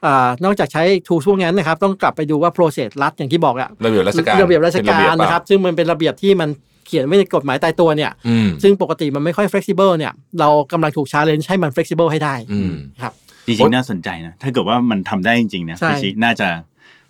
[0.07, 6.49] อานอกจากใช้ tools พวกนั้นนะครับ ต้องกลับไปดูว่า process รัฐอย่างที่บอกอะระเบียบราชการระเบียบราชเป็นการเปล่นะครับ ซึ่งมันเป็นระเบียบที่มัน
[6.87, 13.12] เขียนไว้ในกฎหมายตายตัวเนี่ยอืมซึ่งปกติมันไม่ค่อย flexible เนี่ย เรากำลังถูก challenge ให้มัน flexible ให้ได้อืมครับ
[13.47, 16.49] จริงๆน่าสนใจนะ ถ้าเกิดว่ามันทำได้จริงๆนะใช่พี่ชี้น่าจะ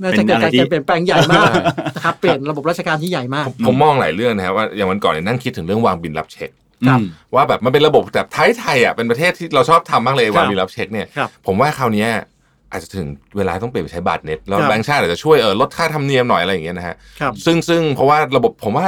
[0.02, 1.50] น่าจะเกิดเป็นอะไรการที่เปลี่ยนแปลงใหญ่มาก
[1.96, 6.61] นะครับเปลี่ยนระบบราชการที่ใหญ่มาก ผมมองหลายเรื่องนะครับว่าอย่างวันก่อนเนี่ยนั่งคิดถึงเรื่องวางบินรับเช็คครับอืม
[7.34, 12.10] ว่าแบบมันเป็นระบบแบบไทยไทยๆอะเป็นประเทศที่เราชอบทำมากเลยครับวางบินรับเช็คเนี่ยครับผมว่าคราวเนี้ย
[12.72, 13.06] อาจจะถึง
[13.36, 18.86] เวลาต้องเปลี่ยนไปใช้บัตรเน็ตแล้วครับแบงก์ชาติอาจจะช่วยเออลดค่าธรรมเนียมหน่อยอะไรอย่างเงี้ยนะฮะครับซึ่งซึ่งเพราะว่าระบบผมว่า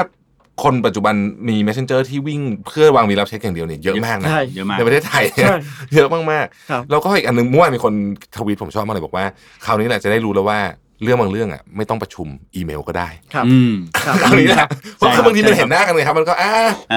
[0.65, 1.15] คนปัจจุบัน
[1.49, 5.57] มี messenger ที่วิ่งเพื่อวางบินรับเช็คอย่างเดียวเนี่ยเยอะมากนะใช่เยอะมากในประเทศไทยเนี่ยใช่
[5.95, 7.95] เยอะมากครับๆแล้วก็อีกอันหนึงเมื่อวานมีคน
[8.37, 9.25] ทวีตผมชอบมากเลยบอกว่า
[9.65, 10.61] คราวนี้แหละจะได้รู้แล้วว่า
[11.03, 13.73] เรื่องบางเรื่องอะไม่ต้องประชุมอีเมลก็ได้ ครับ อืม
[14.05, 16.53] ครับคราวนี้แหละเพราะใช่คือบางทีครับมันเห็นหน้ากันเลยครับ มันก็อ่า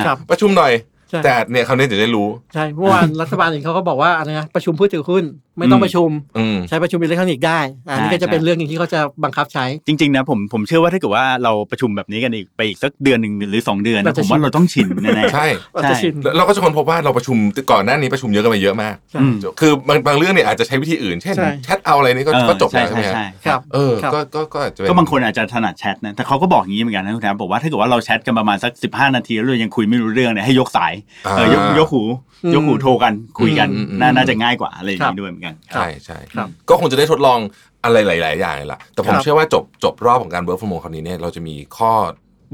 [0.06, 5.24] ครับประชุมหน่อยใช่ แต่เนี่ยคราวนี้เดี๋ยวได้รู้ ใช่เมื่อวานรัฐบาลเองเขาก็บอกว่าอะไรนะประชุมผู้ถือหุ้น
[5.58, 17.38] ไม่ต้องประชุมอืมใช้ประชุมอิเล็กทรอนิกส์ได้อันนี้ก็จะเป็นเรื่องหนึงที่เขาจะบังคับใช้จริงๆนะผมผมเชื่อว่าถ้าเกิดว่าเราประชุมแบบนี้กันอีกไปอีกสักเดือนหนึ่งหรือสองเดือนเรานะจะผมว่าชินเราต้องชินแน่ๆใช่เราจะชินแล้วเราก็จะค้นพบว่าเราประชุม
[17.72, 30.97] ก่อนหน้านี้ประชุมเยอะกันไปเยอะมากใช่อืมคือบางบางเรื่องเนี่ยอาจจะใช้วิธีอื่น เช่นใช่แชทเอาอะไรนี่ก็เออก็จบใช่แล้วใช่ไหมใช่ฮะใช่ครับเออครับก็ก็ก็อาจจะเป็นก็บางคนอาจจะถนัดแชทนะแต่เขาก็บอกอย่างนี้เหมือนกันนะคุณแทนบอกว่าถ้าเกิดว่าเราแชทกันประมาณสัก15 นาทีแล้วเรายังคุยไม่รู้เรื่องเนี่ยให้ยกสายเออ
[31.54, 32.04] ยกยกหู
[32.44, 37.40] อืมยกหูโทรกันคุยกันอืมอืมน่าอืมน่าจะง่ายกว่าอะไรอย่างครันี้บด้วยเหมือนกันใช่ใช่ครับก็คงจะได้ทดลอง
[37.84, 41.92] อะไรหลาย ๆ อย่างเลยล่ะแต่ผมครับเชื่อว่าจบจบรอบของการ work from home คราวนี้เนี่ยเราจะมีข้อ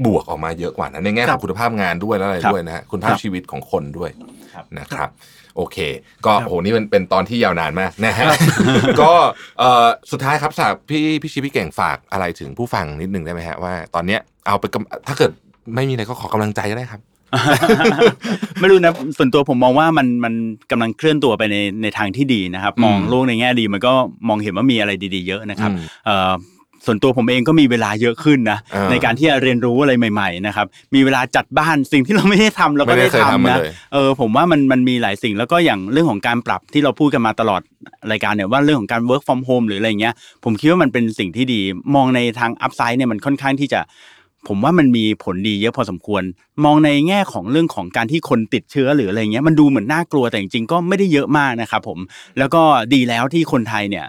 [0.06, 4.10] บวกออกมาเยอะกว่านะในแง่ของครับงคุณภาพงานด้วยแล้วอะไรครับด้วยนะฮะคุณภาพครับชีวิตของคนด้วย
[4.54, 5.10] ครับนะครับ
[5.56, 5.76] โอเค
[6.26, 8.26] ก็ครับโหนี่เป็นเป็นตอนที่ยาวนานมากนะฮะ
[9.00, 9.12] ก็
[9.58, 15.30] เอ่อสุดท้ายครับฝากพี่พี่ชิพี่เก่งฝากอะไรถึงผู้ฟังนิดนึงได้ไหมฮะว่าตอนเนี้ยเอาไปกำถ้าเกิด
[15.74, 17.00] ไม่มีอะไรก็ขอกำลังใจก็ได้ครับ
[18.60, 20.34] ไม่รู้นะส่วนตัวผมมองว่ามันมัน
[20.70, 23.92] กำลังเคลื่อนตัวไปในในทางที่ดีนะครับอืมมองโลกในแง่ดีมันก็
[24.28, 26.32] มองเห็นว่ามีอะไรดีๆ เยอะนะครับอืมเอ่อ
[26.86, 37.60] ส่วนตัวผมเองก็มีเวลาเยอะขึ้นนะอ่าในการที่จะเรียนรู้อะไรใหม่ๆนะครับมีเวลาจัดบ้านสิ่งที่เราไม่ได้ทำเราก็ไม่ได้ได้เคยทำทำมานะเลยเออผมว่ามันมันมีหลายสิ่งแล้วก็อย่างเรื่องของการปรับที่เราพูดกันมาตลอด
[38.10, 40.14] รายการเนี่ยว่าเรื่องของการ work from home หรืออะไรเงี้ย
[40.44, 41.60] ผมคิดว่ามันเป็นสิ่งที่ดี
[41.94, 43.80] มองในทางอัพไซด์เนี่ยมันค่อนข้างที่จะ
[44.48, 46.22] ผมว่ามันมีผลดีเยอะพอสมควร
[46.64, 51.98] มองในแง่ของเรื่องของการที่คนติดเชื้อหรืออะไรเงี้ยมันดูเหมือนน่ากลัวแต่จริงๆก็ไม่ได้เยอะมากนะครับผม
[52.38, 52.62] แล้วก็
[52.94, 54.06] ดีแล้วที่คนไทยเนี่ย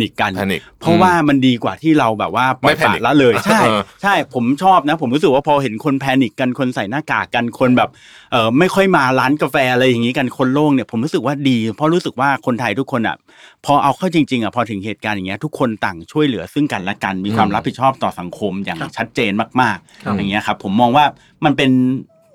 [0.00, 7.90] นิคกัน panic เพราะว่ามันดีกว่าที่เราแบบว่าปล่อยไม่ปละ panic ละเลยใช่เออใช่ผมชอบนะ ผมรู้สึกว่าพอเห็นคนแพนิคกันคนใส่หน้ากากกันคนแบบ
[8.32, 13.16] เออไม่ค่อยมาร้านกาแฟอะไรอย่างนี้กันคนโล่งเนี่ยผมรู้สึกว่าดี เพราะรู้สึกว่าคนไทยทุกคนอะ
[13.64, 21.04] พอเอาเข้าจริงๆอะพอถึงเหตุการณ์อย่างเงี้ยทุกคนต่างช่วยเหลือซึ่งกันและกันมีความอืมรับผิดชอบต่อสังคมอย่างครับชัดเจนมากครับ ๆอย่างเงี้ยครับผมมองว่า
[21.44, 21.70] มันเป็น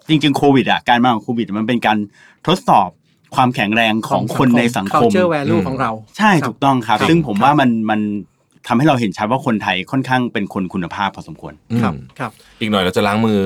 [0.10, 1.98] จริงๆโควิดอะการมาของโควิดมันเป็นการ
[2.48, 2.90] ทดสอบ
[3.36, 8.02] ความแข็งแรงของคนในสังคม culture value อืมของเรา ใช่ครับถูกต้องครับครับ ซึ่งผมว่ามันมัน
[8.68, 13.40] ทำให้เราเห็นชัดว่าคนไทยค่อนข้างเป็นคนคุณภาพพอสมควร ครับอืมครับ อีกหน่อยเราจะล้างมือ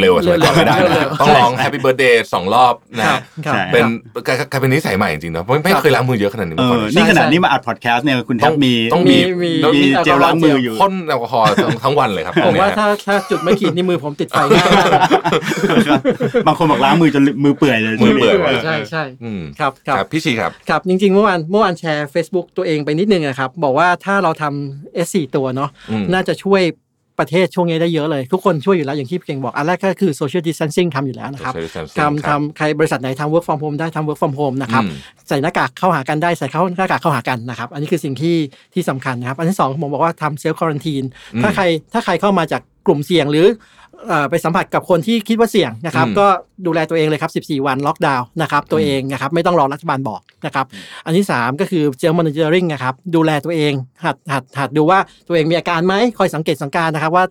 [0.00, 3.84] เร็วๆอะสมัยก่อนไม่ได้เร็นะวๆต้องร้อง Happy Birthday สองรอบนะครัฮะบครับใช่เป็น
[4.26, 14.90] กลายกลายเป็นนิสัยใหม่จริงๆนะเพราะไม่ครับเคยล้างมือเยอะขนาดนี้เอมาก่อนอเลยนี่ขนาดใช่นี้มาอัดพอดแคสต์เนี่ยคุณแทบมีต้องมีมีต้องมีเจลล้างมืออยู่พ่นแอลกอฮอล์ทั้งทั้งวันเลยครับผมว่าเนี่ยถ้าถ้าจุดไม่ขีดนี่มือผมติดไฟง่ายมาก
[16.46, 26.62] บางคนบอกล้างมือจนมือเปื่อยเลยมือเปื่อยใช่ใช่อืมครับคครับรับพี่ชีครับครับจริงๆเมื่อวานเมื่อวานแชร์ Facebook ตัวเองไปนิดนึงนะครับบอกว่าถ้าเราทำ S4 ตัวเนาะอืมน่าจะช่วย
[27.22, 34.18] ประเทศช่วงนี้ได้เยอะเลย ทุกคนช่วยอยู่แล้วอย่างที่พี่เก่งบอก อันแรกก็คือ social distancing ทำอยู่แล้วนะครับ Social distancing ทำครับ ทำใครบริษัทไหนทำ work from home ได้ทำ work
[34.22, 34.96] from home นะครับอืม
[35.28, 38.36] ใส่หน้ากากเข้าหากันได้ใส่เข้าหน้ากากเข้าหากันนะครับ อันนี้คือสิ่งที่
[38.74, 41.04] ที่สำคัญนะครับ อันที่สองผมบอกว่าทำ self quarantine
[41.34, 43.81] อืมถ้าใครถ้าใครเข้ามาจากกลุ่มเสี่ยงหรือเอ่อ
[44.30, 46.26] ไปสัมผัสกับคนที่คิดว่าเสี่ยงนะครับอืมก็
[46.66, 50.66] ดูแลตัวเองเลยครับ 14 วันล็อกดาวน์นะครับตัวเองนะครับไม่ต้องรอรัฐบาลบอกนะครับ
[51.06, 53.72] อันที่ 3 ก็คือ self monitoring นะครับดูแลตัวเอง
[54.04, 57.24] หัดหัดหัดดูว่าตัวเองมีอาการไหมคอยสังเกตสังการนะครับว่า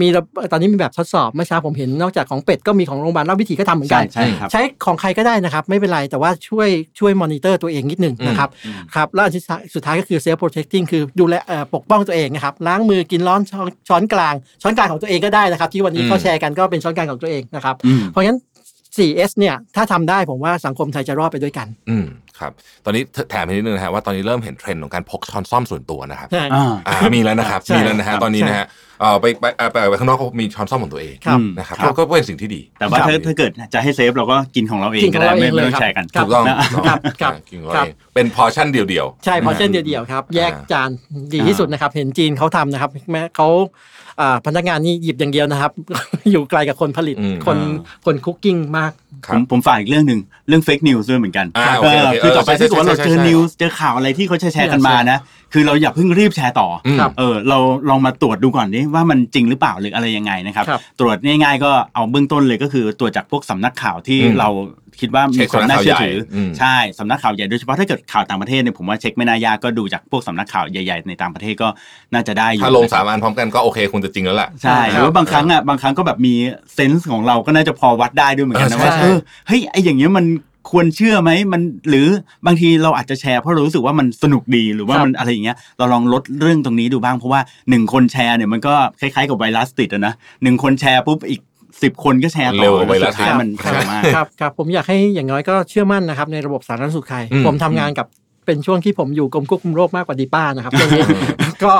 [0.00, 9.42] มีระตอนนี้มีแบบทดสอบเมื่อเช้าผมเห็นนอกจากของเป็ดก็มีของโรงพยาบาลราชวิถีก็ทำเหมือนใช่กัน ใช่ครับใช้ของใครก็ได้นะครับ ไม่เป็นไรแต่ว่าช่วยช่วยมอนิเตอร์ตัวเองนิดหนึ่งนะครับอืมครับแล้วอันที่
[9.74, 18.38] สุดท้ายก็คือ self protecting คือดูแลเอ่อปกป้องตัวเองนะครับล้างมือกินร้อนช้อนช้อนกลางช้อนกลางของตัวเองก็ได้นะครับที่วันนี้อืมเขาแชร์กันก็เป็นช้อนกลางของตัวเองนะครับอืมเพราะฉะนั้น
[18.96, 22.06] 4S เนี่ยถ้าทำได้ผมว่าสังคมไทยจะรอดไปด้วยกัน อืม
[22.38, 22.52] ครับ
[22.84, 28.66] ตอนนี้แถมให้นิดนึงนะฮะว่าตอนนี้เริ่มเห็นเทรนด์ของการพกช้อนส้อมส่วนตัวนะครับใช่อ่าอ่ามีแล้วนะครับใช่มีแล้วนะฮะครับตอนนี้นะฮะ
[29.00, 40.90] เอ่อไปไปไปไปไปข้างนอกก็มีช้อนส้อมของตัวเองครับนะครับครับก็ก็เป็นสิ่งที่ดี แต่ว่าครับถ้าถ้าเกิดจะให้ safe เราก็กินของเราเองกินของได้เราเอไม่ไม่เลยต้องครับแชร์กันครับถูกต้องนะถูกต้องครับครับอ่ากินของเราเองครับเป็นพอชั่นเดียวๆใช่พอเช่นเดียวๆครับ แยกจาน
[41.34, 43.48] ดีที่สุดนะครับ เห็นจีนเขาทำนะครับแม้เขา
[44.07, 44.07] อ่า
[44.46, 45.72] พนักงานนี่หยิบอย่างเดียวนะครับ
[46.30, 48.92] อยู่ไกลกับคนผลิตอืมคนอ่าคน cooking มาก
[49.26, 55.18] ครับผมผมฝากอีกเรื่องหนึ่งเรื่อง fake news ด้วยเหมือนกันอ่าโอเคโอเคคือต่อไปเออใช่ถ้าเกิดว่าเราใช่เจอใช่ news เจอข่าวอะไรที่เขาแชร์แชร์กันมานะ
[55.52, 57.58] คือเราอย่าเพิ่งรีบแชร์ต่ออมเออเรา
[57.88, 64.48] ลองมาตรวจดูก่อนดิว่ามันจริงหรือเปล่าหรืออะไรยังไงนะครับครับตรวจง่ายๆ ก็เอาเบื้องต้นเลยก็คือตรวจจากพวกสำนักข่าวที่อืมเรา
[65.00, 71.68] คิดว่าเช็มีคความน่าเชื่อถือสำนักข่าวใหญ่อืมใช่สำนักข่าวใหญ่โดยเฉพาะถ้าเกิดข่าวต่างประเทศเนี่ยผมว่าเช็คไม่น่ายากก็ดูจากพวกสำนักข่าวใหญ่ๆในต่างประเทศก็
[72.14, 76.34] น่าจะได้อยู่ถ้าลงสามอันพร้อมกันก็โอเคคงจะจริงแล้วล่ะใช่หรือว่าบางครั้งอะบางครั้งก็แบบมี
[76.74, 79.18] เซนส์ของเราก็น่าจะพอวัดได้ด้วยเหมือนกันนะเออว่าใช่เออ
[79.48, 80.26] เฮ้ยไออย่างเงี้ยมัน
[80.70, 82.06] ควรเชื่อไหมมันหรือ
[82.46, 87.40] บางทีเราอาจจะแชร์เพราะเรารู้สึกว่ามันสนุกดีหรือว่าครับมันอะไรอย่างเงี้ยเราลองลดเรื่องตรงนี้ดูบ้างเพราะว่า
[87.70, 91.40] หนึ่งคนแชร์เนี่ยมันก็คล้ายๆกับไวรัสติดอะนะหนึ่งคนแชร์ปุ๊บอีก
[91.82, 98.06] สิบคนก็แชร์ต่อเร็วกว่าไวรัสสุดท้ายมันครับเร็วมาก ครับครับผมอยากให้อย่างน้อยก็เชื่อมั่นนะครับในระบบสาธารณสุขไทย อืม ผมทำงานกับ
[98.46, 101.02] เป็นช่วงที่ผมอยู่กรมควบคุมโรคมากกว่าดีป้านะครับตรงนี้
[101.64, 101.72] ก็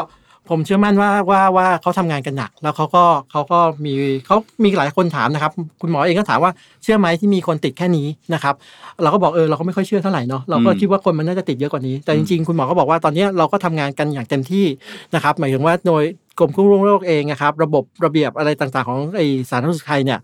[0.51, 3.93] ผมเชื่อมั่นว่าว่าว่าเขาทำงานกันหนัก แล้วเขาก็เขาก็มี
[4.27, 8.55] เขามีหลายคนถามนะครับ คุณหมอเองก็ถามว่าเชื่อไหมที่มีคนติดแค่นี้นะครับ
[9.03, 14.67] เราก็บอกเออเราก็ไม่ค่อยเชื่อเท่าไหร่เนาะเราก็อืมคิดว่าคนมันน่าจะติดเยอะกว่านี้ แต่จริงๆ คุณหมอก็บอกว่าตอนนี้เราก็ทำงานกันอย่างเต็มที่
[15.15, 16.05] นะครับ หมายถึงว่าโดย
[16.39, 19.21] กรมควบคุมโรคเองนะครับระบบระเบียบอะไรต่างๆ ของไอ
[19.51, 20.19] สาธารณสุขไทยเนี่ย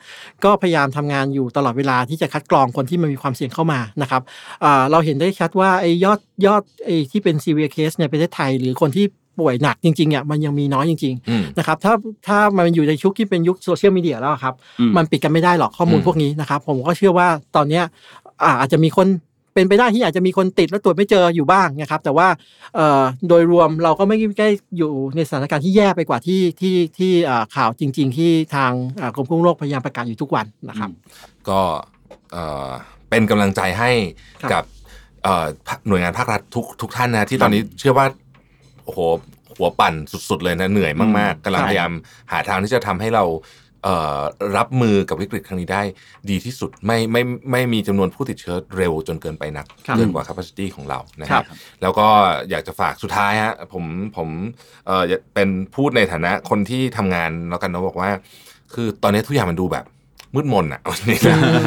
[0.45, 4.23] ก็พยายามทำงานอยู่ตลอดเวลาที่จะคัดกรองคนที่มันมีความเสี่ยงเข้ามานะครับ
[4.65, 9.07] อ่าเราเห็นได้ชัดว่าไอ้ยอดยอดไอ้ที่เป็น severe case ในประเทศไทย หรือคนที่
[9.39, 11.93] ป่วยหนักจริงๆเนี่ยมันยังมีน้อยจริงอืมๆนะครับถ้า
[12.27, 17.85] ถ้ามันอยู่ในชุกที่เป็นยุคโซเชียลมีเดียแล้วอะครับอืมมันปิดกันไม่ได้หรอกข้อมูลอืมพวกนี้นะครับผมก็เชื่อว่าตอนเนี้ย
[18.45, 19.09] อ่าอาจจะมีคน
[19.55, 22.29] เป็นไปได้ที่อาจจะมีคนติดแล้วตรวจไม่เจออยู่บ้างนะครับ แต่ว่า
[22.75, 30.91] เอ่อโดยรวมเราก็ไม่ได้อยู่ในสถานการณ์ที่แย่ไปกว่าที่ที่ที่อ่าข่าวจริง ๆ ที่ทางอ่ากรมควบคุมโรคพยายามประกาศอยู่ทุกวันนะครับ
[31.49, 31.61] ก็
[32.33, 32.69] เอ่อ
[33.11, 33.91] เป็นกำลังใจให้
[34.43, 34.65] ครับกับ
[35.25, 35.45] เอ่อ
[35.89, 38.07] หน่วยงานภาครัฐทุกทุกท่านนะที่ตอนนี้เชื่อว่า
[38.85, 39.01] โอ้โห
[39.57, 39.95] หัวปั่น
[40.29, 41.93] สุด ๆ เลยนะเหนื่อยมากๆกำลังครับพยายาม
[42.33, 43.25] หาทางที่จะทำให้เรา
[43.85, 44.21] เอ่อ
[44.57, 45.83] รับมือกับวิกฤตครั้งนี้ได้
[46.31, 51.47] ดีที่สุดไม่ไม่ไม่มีจำนวนผู้ติดเชื้อเร็วจนเกินไปนักครับเกินกว่า capacity ของเรานะคครัรับบ
[51.83, 52.07] แล้วก็
[52.51, 53.85] อยากจะฝากสุดท้ายฮะผม
[54.17, 54.29] ผม
[54.87, 55.03] เอ่อ
[55.35, 58.11] เป็นพูดในฐานะคนที่ทำงานแล้วกันนะบอกว่า
[58.75, 59.87] คือตอนนี้ทุกอย่างมันดูแบบ
[60.35, 60.81] มืดมนอะ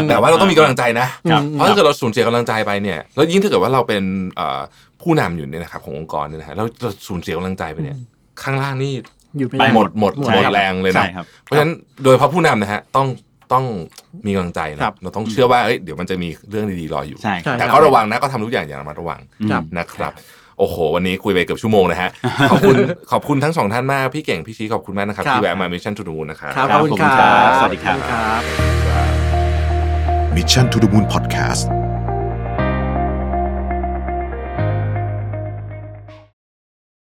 [0.09, 4.03] แต่ว่าเราต้องมีกำลังใจนะครับเพราะถ้าเกิดเราสูญเสียกำลังใจไปเนี่ยแล้วยิ่งถ้าเกิดว่าเราเป็น
[4.35, 4.61] เอ่อ
[5.01, 7.97] ผู้นำอยู่เนี่ยนะครับขององค์กรเนี่ยนะฮะแล้วเราสูญเสียกำลังใจไปเนี่ย
[8.41, 8.91] ข้างล่างนี่
[9.37, 11.71] อยู่ไม่ไปได้หมดหมดหมดหมดครับแรงเลยใช่นะครับเพราะฉะนั้น
[12.03, 13.07] โดยเฉพาะผู้นำนะฮะต้อง
[13.53, 13.65] ต้อง
[14.25, 19.19] มีกำลังใจนะครับเราต้องเชื่อว่าเอ้ยเดี๋ยวมันจะมีเรื่องดีๆรออยู่ใช่ครับแต่ก็ระวังนะก็ทำทุกอย่างอย่างระมัดระวัง
[19.51, 20.13] ครับนะครับ
[20.59, 22.09] โอ้โห วันนี้คุยไปเกือบชั่วโมงนะฮะ
[22.51, 22.75] ขอบคุณ
[23.11, 28.41] ขอบคุณทั้งสองท่านมาก พี่เก่ง พี่ชี้ขอบคุณมากนะครับครับที่แวะมา Mission to the Moon นะครับครับครับขอบคุณขอบคุณคครัรับ สวัสดีครับขอณครับ
[30.35, 31.86] Mission to the Moon Podcast